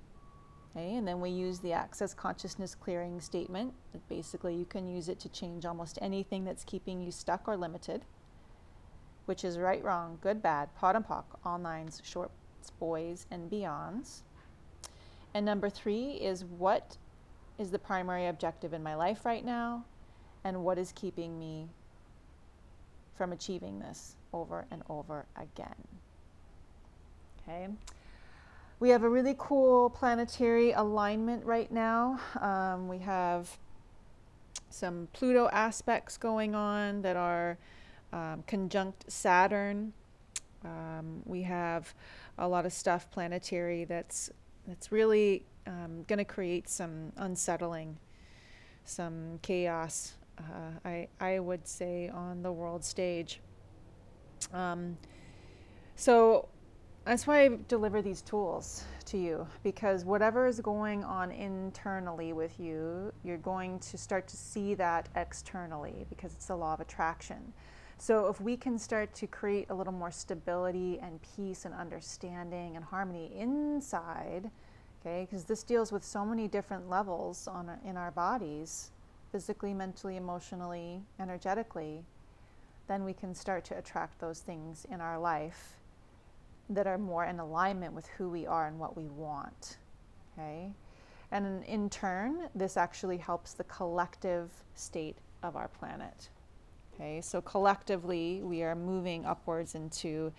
Okay, 0.75 0.95
and 0.95 1.07
then 1.07 1.19
we 1.19 1.31
use 1.31 1.59
the 1.59 1.73
access 1.73 2.13
consciousness 2.13 2.75
clearing 2.75 3.19
statement. 3.19 3.73
Basically, 4.07 4.55
you 4.55 4.65
can 4.65 4.87
use 4.87 5.09
it 5.09 5.19
to 5.21 5.29
change 5.29 5.65
almost 5.65 5.97
anything 6.01 6.45
that's 6.45 6.63
keeping 6.63 7.01
you 7.01 7.11
stuck 7.11 7.47
or 7.47 7.57
limited, 7.57 8.05
which 9.25 9.43
is 9.43 9.57
right, 9.57 9.83
wrong, 9.83 10.19
good, 10.21 10.43
bad, 10.43 10.75
POD 10.75 10.97
and 10.97 11.05
POC, 11.05 11.23
all 11.43 11.57
nines, 11.57 12.01
shorts, 12.03 12.31
boys, 12.79 13.25
and 13.31 13.49
beyonds. 13.49 14.21
And 15.33 15.43
number 15.43 15.69
three 15.69 16.11
is 16.11 16.45
what 16.45 16.97
is 17.57 17.71
the 17.71 17.79
primary 17.79 18.27
objective 18.27 18.73
in 18.73 18.83
my 18.83 18.95
life 18.95 19.25
right 19.25 19.43
now? 19.43 19.85
And 20.43 20.63
what 20.63 20.77
is 20.77 20.91
keeping 20.91 21.39
me 21.39 21.67
from 23.15 23.33
achieving 23.33 23.79
this 23.79 24.15
over 24.33 24.65
and 24.71 24.83
over 24.89 25.25
again? 25.35 25.75
Okay. 27.41 27.67
We 28.79 28.89
have 28.89 29.03
a 29.03 29.09
really 29.09 29.35
cool 29.37 29.89
planetary 29.89 30.71
alignment 30.71 31.45
right 31.45 31.71
now. 31.71 32.19
Um, 32.39 32.87
we 32.87 32.99
have 32.99 33.57
some 34.69 35.07
Pluto 35.13 35.49
aspects 35.51 36.17
going 36.17 36.55
on 36.55 37.01
that 37.01 37.17
are 37.17 37.57
um, 38.13 38.43
conjunct 38.47 39.11
Saturn. 39.11 39.93
Um, 40.63 41.21
we 41.25 41.41
have 41.43 41.93
a 42.37 42.47
lot 42.47 42.65
of 42.65 42.73
stuff 42.73 43.09
planetary 43.11 43.83
that's 43.85 44.29
that's 44.67 44.91
really 44.91 45.43
um, 45.67 46.03
going 46.07 46.19
to 46.19 46.25
create 46.25 46.69
some 46.69 47.11
unsettling, 47.17 47.97
some 48.85 49.39
chaos, 49.41 50.13
uh, 50.37 50.71
I, 50.85 51.07
I 51.19 51.39
would 51.39 51.67
say, 51.67 52.09
on 52.09 52.43
the 52.43 52.51
world 52.51 52.83
stage. 52.83 53.39
Um, 54.53 54.97
so 55.95 56.47
that's 57.05 57.25
why 57.25 57.45
I 57.45 57.49
deliver 57.67 58.01
these 58.01 58.21
tools 58.21 58.83
to 59.05 59.17
you 59.17 59.47
because 59.63 60.05
whatever 60.05 60.45
is 60.47 60.59
going 60.59 61.03
on 61.03 61.31
internally 61.31 62.33
with 62.33 62.59
you, 62.59 63.11
you're 63.23 63.37
going 63.37 63.79
to 63.79 63.97
start 63.97 64.27
to 64.27 64.37
see 64.37 64.75
that 64.75 65.09
externally 65.15 66.05
because 66.09 66.33
it's 66.33 66.45
the 66.45 66.55
law 66.55 66.73
of 66.73 66.81
attraction. 66.81 67.53
So, 68.01 68.27
if 68.27 68.39
we 68.39 68.55
can 68.55 68.79
start 68.79 69.13
to 69.15 69.27
create 69.27 69.69
a 69.69 69.73
little 69.73 69.91
more 69.91 70.11
stability 70.11 70.99
and 71.01 71.19
peace 71.35 71.65
and 71.65 71.73
understanding 71.73 72.77
and 72.77 72.85
harmony 72.85 73.33
inside, 73.35 74.49
okay, 75.01 75.27
because 75.29 75.43
this 75.43 75.63
deals 75.63 75.91
with 75.91 76.05
so 76.05 76.23
many 76.23 76.47
different 76.47 76.89
levels 76.89 77.45
on 77.45 77.69
in 77.83 77.97
our 77.97 78.11
bodies, 78.11 78.91
physically, 79.33 79.73
mentally, 79.73 80.15
emotionally, 80.15 81.01
energetically, 81.19 82.05
then 82.89 83.05
we 83.05 83.13
can 83.13 83.33
start 83.35 83.63
to 83.63 83.77
attract 83.77 84.19
those 84.19 84.39
things 84.39 84.85
in 84.91 84.99
our 84.99 85.19
life 85.19 85.75
that 86.69 86.87
are 86.87 86.97
more 86.97 87.23
in 87.23 87.39
alignment 87.39 87.93
with 87.93 88.07
who 88.17 88.29
we 88.29 88.45
are 88.47 88.67
and 88.67 88.79
what 88.79 88.97
we 88.97 89.07
want. 89.07 89.77
Okay? 90.33 90.71
And 91.31 91.63
in 91.65 91.89
turn, 91.89 92.49
this 92.55 92.77
actually 92.77 93.17
helps 93.17 93.53
the 93.53 93.63
collective 93.65 94.49
state 94.73 95.17
of 95.43 95.55
our 95.55 95.67
planet. 95.67 96.29
Okay, 96.95 97.21
so 97.21 97.41
collectively, 97.41 98.41
we 98.43 98.63
are 98.63 98.75
moving 98.75 99.23
upwards 99.23 99.75
into 99.75 100.33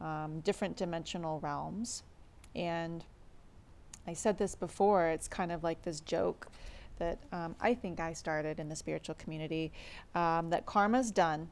um, 0.00 0.40
different 0.40 0.76
dimensional 0.76 1.40
realms. 1.40 2.04
And 2.54 3.04
I 4.06 4.14
said 4.14 4.38
this 4.38 4.54
before, 4.54 5.08
it's 5.08 5.28
kind 5.28 5.50
of 5.50 5.64
like 5.64 5.82
this 5.82 6.00
joke 6.00 6.46
that 6.98 7.18
um, 7.32 7.54
I 7.60 7.74
think 7.74 8.00
I 8.00 8.12
started 8.12 8.60
in 8.60 8.68
the 8.68 8.76
spiritual 8.76 9.16
community 9.16 9.72
um, 10.14 10.48
that 10.50 10.64
karma's 10.64 11.10
done. 11.10 11.48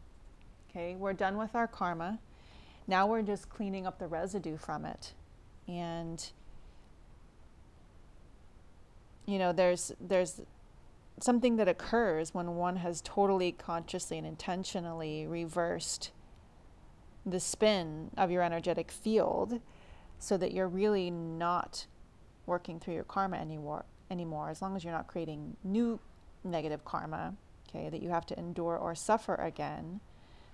Okay, 0.75 0.97
we're 0.97 1.13
done 1.13 1.37
with 1.37 1.55
our 1.55 1.69
karma. 1.69 2.19
Now 2.89 3.07
we're 3.07 3.23
just 3.23 3.49
cleaning 3.49 3.87
up 3.87 4.01
the 4.01 4.09
residue 4.09 4.57
from 4.57 4.85
it. 4.85 5.13
And 5.69 6.31
you 9.25 9.39
know, 9.39 9.53
there's 9.53 9.93
there's 10.01 10.41
something 11.21 11.57
that 11.57 11.69
occurs 11.69 12.35
when 12.35 12.57
one 12.57 12.77
has 12.77 13.01
totally 13.03 13.53
consciously 13.53 14.19
and 14.19 14.27
intentionally 14.27 15.29
reversed 15.29 16.11
the 17.25 17.39
spin 17.39 18.11
of 18.17 18.33
your 18.33 18.43
energetic 18.43 18.91
field 18.91 19.61
so 20.19 20.37
that 20.37 20.53
you're 20.53 20.69
really 20.69 21.09
not 21.09 21.87
working 22.47 22.81
through 22.81 22.95
your 22.95 23.05
karma 23.05 23.37
anymore 23.37 23.85
anymore 24.11 24.51
as 24.51 24.61
long 24.61 24.75
as 24.75 24.85
you're 24.85 24.93
not 24.93 25.07
creating 25.07 25.57
new 25.63 25.99
negative 26.43 26.85
karma 26.85 27.35
okay 27.69 27.89
that 27.89 28.03
you 28.03 28.11
have 28.11 28.27
to 28.27 28.39
endure 28.39 28.77
or 28.77 28.95
suffer 28.95 29.37
again 29.37 30.01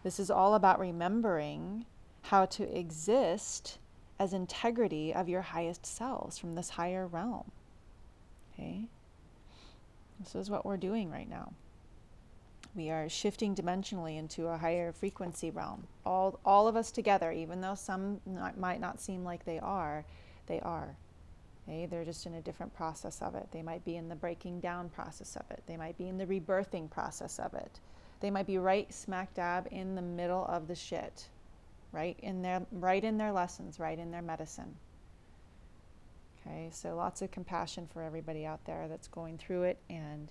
this 0.02 0.18
is 0.18 0.30
all 0.30 0.54
about 0.54 0.78
remembering 0.78 1.84
how 2.22 2.44
to 2.46 2.76
exist 2.76 3.78
as 4.18 4.32
integrity 4.32 5.14
of 5.14 5.28
your 5.28 5.42
highest 5.42 5.86
selves 5.86 6.38
from 6.38 6.54
this 6.54 6.70
higher 6.70 7.06
realm 7.06 7.50
okay 8.52 8.88
this 10.20 10.34
is 10.34 10.50
what 10.50 10.66
we're 10.66 10.76
doing 10.76 11.10
right 11.10 11.28
now. 11.28 11.52
We 12.74 12.90
are 12.90 13.08
shifting 13.08 13.54
dimensionally 13.54 14.18
into 14.18 14.46
a 14.46 14.58
higher 14.58 14.92
frequency 14.92 15.50
realm. 15.50 15.86
All, 16.04 16.38
all 16.44 16.68
of 16.68 16.76
us 16.76 16.92
together, 16.92 17.32
even 17.32 17.60
though 17.60 17.74
some 17.74 18.20
not, 18.26 18.58
might 18.58 18.80
not 18.80 19.00
seem 19.00 19.24
like 19.24 19.44
they 19.44 19.58
are, 19.58 20.04
they 20.46 20.60
are. 20.60 20.94
Okay? 21.66 21.86
They're 21.86 22.04
just 22.04 22.26
in 22.26 22.34
a 22.34 22.42
different 22.42 22.74
process 22.74 23.22
of 23.22 23.34
it. 23.34 23.48
They 23.50 23.62
might 23.62 23.84
be 23.84 23.96
in 23.96 24.08
the 24.08 24.14
breaking 24.14 24.60
down 24.60 24.90
process 24.90 25.36
of 25.36 25.50
it. 25.50 25.62
They 25.66 25.76
might 25.76 25.98
be 25.98 26.06
in 26.06 26.18
the 26.18 26.26
rebirthing 26.26 26.90
process 26.90 27.38
of 27.38 27.54
it. 27.54 27.80
They 28.20 28.30
might 28.30 28.46
be 28.46 28.59
right 28.59 28.92
smack 28.92 29.35
dab 29.35 29.68
in 29.70 29.94
the 29.94 30.02
middle 30.02 30.44
of 30.46 30.68
the 30.68 30.74
shit, 30.74 31.28
right 31.92 32.18
in 32.22 32.42
their 32.42 32.62
right 32.70 33.02
in 33.02 33.16
their 33.16 33.33
lessons, 33.33 33.80
right 33.80 33.98
in 33.98 34.11
their 34.11 34.22
medicine. 34.22 34.76
Okay, 36.46 36.68
so 36.72 36.94
lots 36.94 37.22
of 37.22 37.30
compassion 37.30 37.88
for 37.92 38.02
everybody 38.02 38.46
out 38.46 38.64
there 38.64 38.87
that's 38.88 39.09
going 39.09 39.38
through 39.38 39.64
it 39.64 39.78
and 39.88 40.30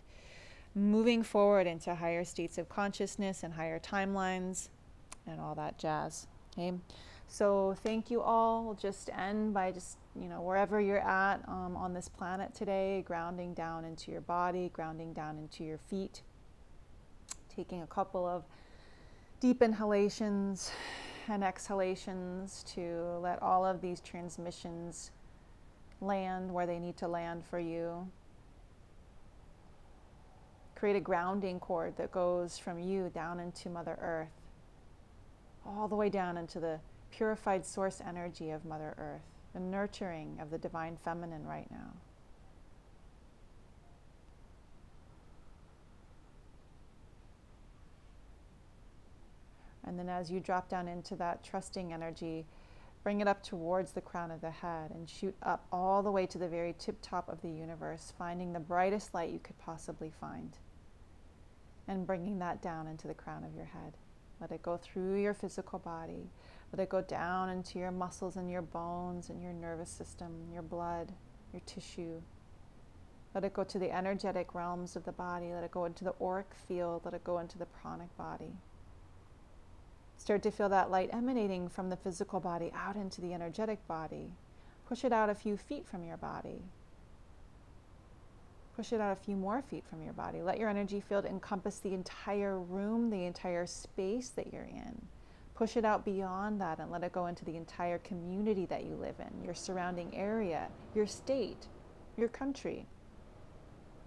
moving 0.75 1.23
forward 1.23 1.67
into 1.67 1.93
higher 1.95 2.23
states 2.23 2.57
of 2.57 2.69
consciousness 2.69 3.43
and 3.43 3.53
higher 3.53 3.79
timelines 3.79 4.69
and 5.27 5.39
all 5.39 5.55
that 5.55 5.77
jazz. 5.77 6.27
Okay, 6.53 6.73
so 7.27 7.75
thank 7.83 8.09
you 8.09 8.21
all. 8.21 8.65
We'll 8.65 8.73
just 8.73 9.09
end 9.15 9.53
by 9.53 9.71
just, 9.71 9.97
you 10.19 10.27
know, 10.27 10.41
wherever 10.41 10.81
you're 10.81 10.97
at 10.99 11.41
um, 11.47 11.75
on 11.77 11.93
this 11.93 12.09
planet 12.09 12.53
today, 12.55 13.03
grounding 13.05 13.53
down 13.53 13.85
into 13.85 14.11
your 14.11 14.21
body, 14.21 14.71
grounding 14.73 15.13
down 15.13 15.37
into 15.37 15.63
your 15.63 15.77
feet, 15.77 16.21
taking 17.55 17.81
a 17.81 17.87
couple 17.87 18.25
of 18.25 18.43
deep 19.39 19.61
inhalations 19.61 20.71
and 21.27 21.43
exhalations 21.43 22.63
to 22.73 23.19
let 23.21 23.41
all 23.41 23.65
of 23.65 23.81
these 23.81 23.99
transmissions 24.01 25.11
land 26.01 26.51
where 26.51 26.65
they 26.65 26.79
need 26.79 26.97
to 26.97 27.07
land 27.07 27.43
for 27.45 27.59
you. 27.59 28.07
Create 30.75 30.95
a 30.95 31.01
grounding 31.01 31.59
cord 31.59 31.95
that 31.97 32.11
goes 32.11 32.57
from 32.57 32.79
you 32.79 33.11
down 33.13 33.39
into 33.39 33.69
Mother 33.69 33.97
Earth, 34.01 34.31
all 35.65 35.87
the 35.87 35.95
way 35.95 36.09
down 36.09 36.37
into 36.37 36.59
the 36.59 36.79
purified 37.11 37.65
source 37.65 38.01
energy 38.07 38.51
of 38.51 38.65
Mother 38.65 38.95
Earth, 38.97 39.21
the 39.53 39.59
nurturing 39.59 40.39
of 40.41 40.51
the 40.51 40.57
divine 40.57 40.97
feminine 41.03 41.45
right 41.45 41.69
now. 41.69 41.91
And 49.89 49.99
then 49.99 50.07
as 50.07 50.31
you 50.31 50.39
drop 50.39 50.69
down 50.69 50.87
into 50.87 51.17
that 51.17 51.43
trusting 51.43 51.91
energy, 51.91 52.45
Bring 53.03 53.21
it 53.21 53.27
up 53.27 53.41
towards 53.41 53.93
the 53.93 54.01
crown 54.01 54.29
of 54.29 54.41
the 54.41 54.51
head 54.51 54.91
and 54.91 55.09
shoot 55.09 55.35
up 55.41 55.65
all 55.71 56.03
the 56.03 56.11
way 56.11 56.25
to 56.25 56.37
the 56.37 56.49
very 56.49 56.75
tip 56.77 56.97
top 57.01 57.29
of 57.29 57.41
the 57.41 57.49
universe, 57.49 58.13
finding 58.17 58.51
the 58.51 58.59
brightest 58.59 59.13
light 59.13 59.31
you 59.31 59.39
could 59.39 59.57
possibly 59.57 60.11
find. 60.19 60.57
And 61.87 62.05
bringing 62.05 62.39
that 62.39 62.61
down 62.61 62.87
into 62.87 63.07
the 63.07 63.13
crown 63.13 63.43
of 63.43 63.55
your 63.55 63.65
head. 63.65 63.93
Let 64.41 64.51
it 64.51 64.61
go 64.61 64.77
through 64.77 65.21
your 65.21 65.33
physical 65.33 65.79
body. 65.79 66.29
Let 66.71 66.83
it 66.83 66.89
go 66.89 67.01
down 67.01 67.49
into 67.49 67.79
your 67.79 67.91
muscles 67.91 68.35
and 68.35 68.49
your 68.51 68.61
bones 68.61 69.29
and 69.29 69.41
your 69.41 69.53
nervous 69.53 69.89
system, 69.89 70.49
your 70.53 70.61
blood, 70.61 71.13
your 71.51 71.61
tissue. 71.65 72.21
Let 73.33 73.43
it 73.43 73.53
go 73.53 73.63
to 73.63 73.79
the 73.79 73.91
energetic 73.91 74.53
realms 74.53 74.95
of 74.95 75.05
the 75.05 75.11
body. 75.13 75.53
Let 75.53 75.63
it 75.63 75.71
go 75.71 75.85
into 75.85 76.03
the 76.03 76.13
auric 76.21 76.53
field. 76.67 77.01
Let 77.05 77.13
it 77.13 77.23
go 77.23 77.39
into 77.39 77.57
the 77.57 77.65
pranic 77.65 78.15
body. 78.17 78.51
Start 80.29 80.43
to 80.43 80.51
feel 80.51 80.69
that 80.69 80.91
light 80.91 81.09
emanating 81.11 81.67
from 81.67 81.89
the 81.89 81.95
physical 81.95 82.39
body 82.39 82.71
out 82.75 82.95
into 82.95 83.19
the 83.19 83.33
energetic 83.33 83.79
body. 83.87 84.29
Push 84.87 85.03
it 85.03 85.11
out 85.11 85.27
a 85.27 85.33
few 85.33 85.57
feet 85.57 85.87
from 85.87 86.03
your 86.03 86.17
body. 86.17 86.61
Push 88.75 88.93
it 88.93 89.01
out 89.01 89.11
a 89.11 89.15
few 89.15 89.35
more 89.35 89.63
feet 89.63 89.83
from 89.89 90.03
your 90.03 90.13
body. 90.13 90.43
Let 90.43 90.59
your 90.59 90.69
energy 90.69 90.99
field 90.99 91.25
encompass 91.25 91.79
the 91.79 91.95
entire 91.95 92.59
room, 92.59 93.09
the 93.09 93.25
entire 93.25 93.65
space 93.65 94.29
that 94.29 94.53
you're 94.53 94.69
in. 94.69 95.01
Push 95.55 95.77
it 95.77 95.83
out 95.83 96.05
beyond 96.05 96.61
that 96.61 96.77
and 96.77 96.91
let 96.91 97.03
it 97.03 97.11
go 97.11 97.25
into 97.25 97.43
the 97.43 97.55
entire 97.55 97.97
community 97.97 98.67
that 98.67 98.83
you 98.83 98.93
live 98.93 99.15
in, 99.17 99.43
your 99.43 99.55
surrounding 99.55 100.15
area, 100.15 100.67
your 100.93 101.07
state, 101.07 101.65
your 102.17 102.29
country, 102.29 102.85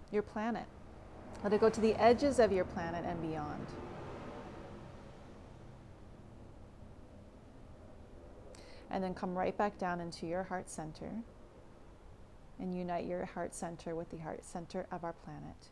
your 0.09 0.23
planet. 0.23 0.67
Let 1.43 1.51
it 1.51 1.59
go 1.59 1.69
to 1.69 1.81
the 1.81 2.01
edges 2.01 2.39
of 2.39 2.53
your 2.53 2.63
planet 2.63 3.03
and 3.05 3.21
beyond. 3.21 3.67
And 8.93 9.03
then 9.03 9.15
come 9.15 9.35
right 9.35 9.57
back 9.57 9.77
down 9.79 9.99
into 9.99 10.27
your 10.27 10.43
heart 10.43 10.69
center 10.69 11.09
and 12.59 12.77
unite 12.77 13.05
your 13.05 13.25
heart 13.25 13.53
center 13.55 13.95
with 13.95 14.09
the 14.11 14.17
heart 14.17 14.45
center 14.45 14.85
of 14.91 15.03
our 15.03 15.13
planet. 15.13 15.69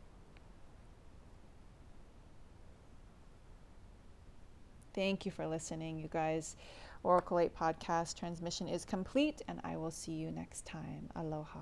Thank 4.93 5.25
you 5.25 5.31
for 5.31 5.47
listening, 5.47 5.99
you 5.99 6.09
guys. 6.11 6.57
Oracle 7.03 7.39
8 7.39 7.55
podcast 7.55 8.17
transmission 8.17 8.67
is 8.67 8.83
complete, 8.83 9.41
and 9.47 9.61
I 9.63 9.77
will 9.77 9.91
see 9.91 10.11
you 10.13 10.31
next 10.31 10.65
time. 10.65 11.09
Aloha. 11.15 11.59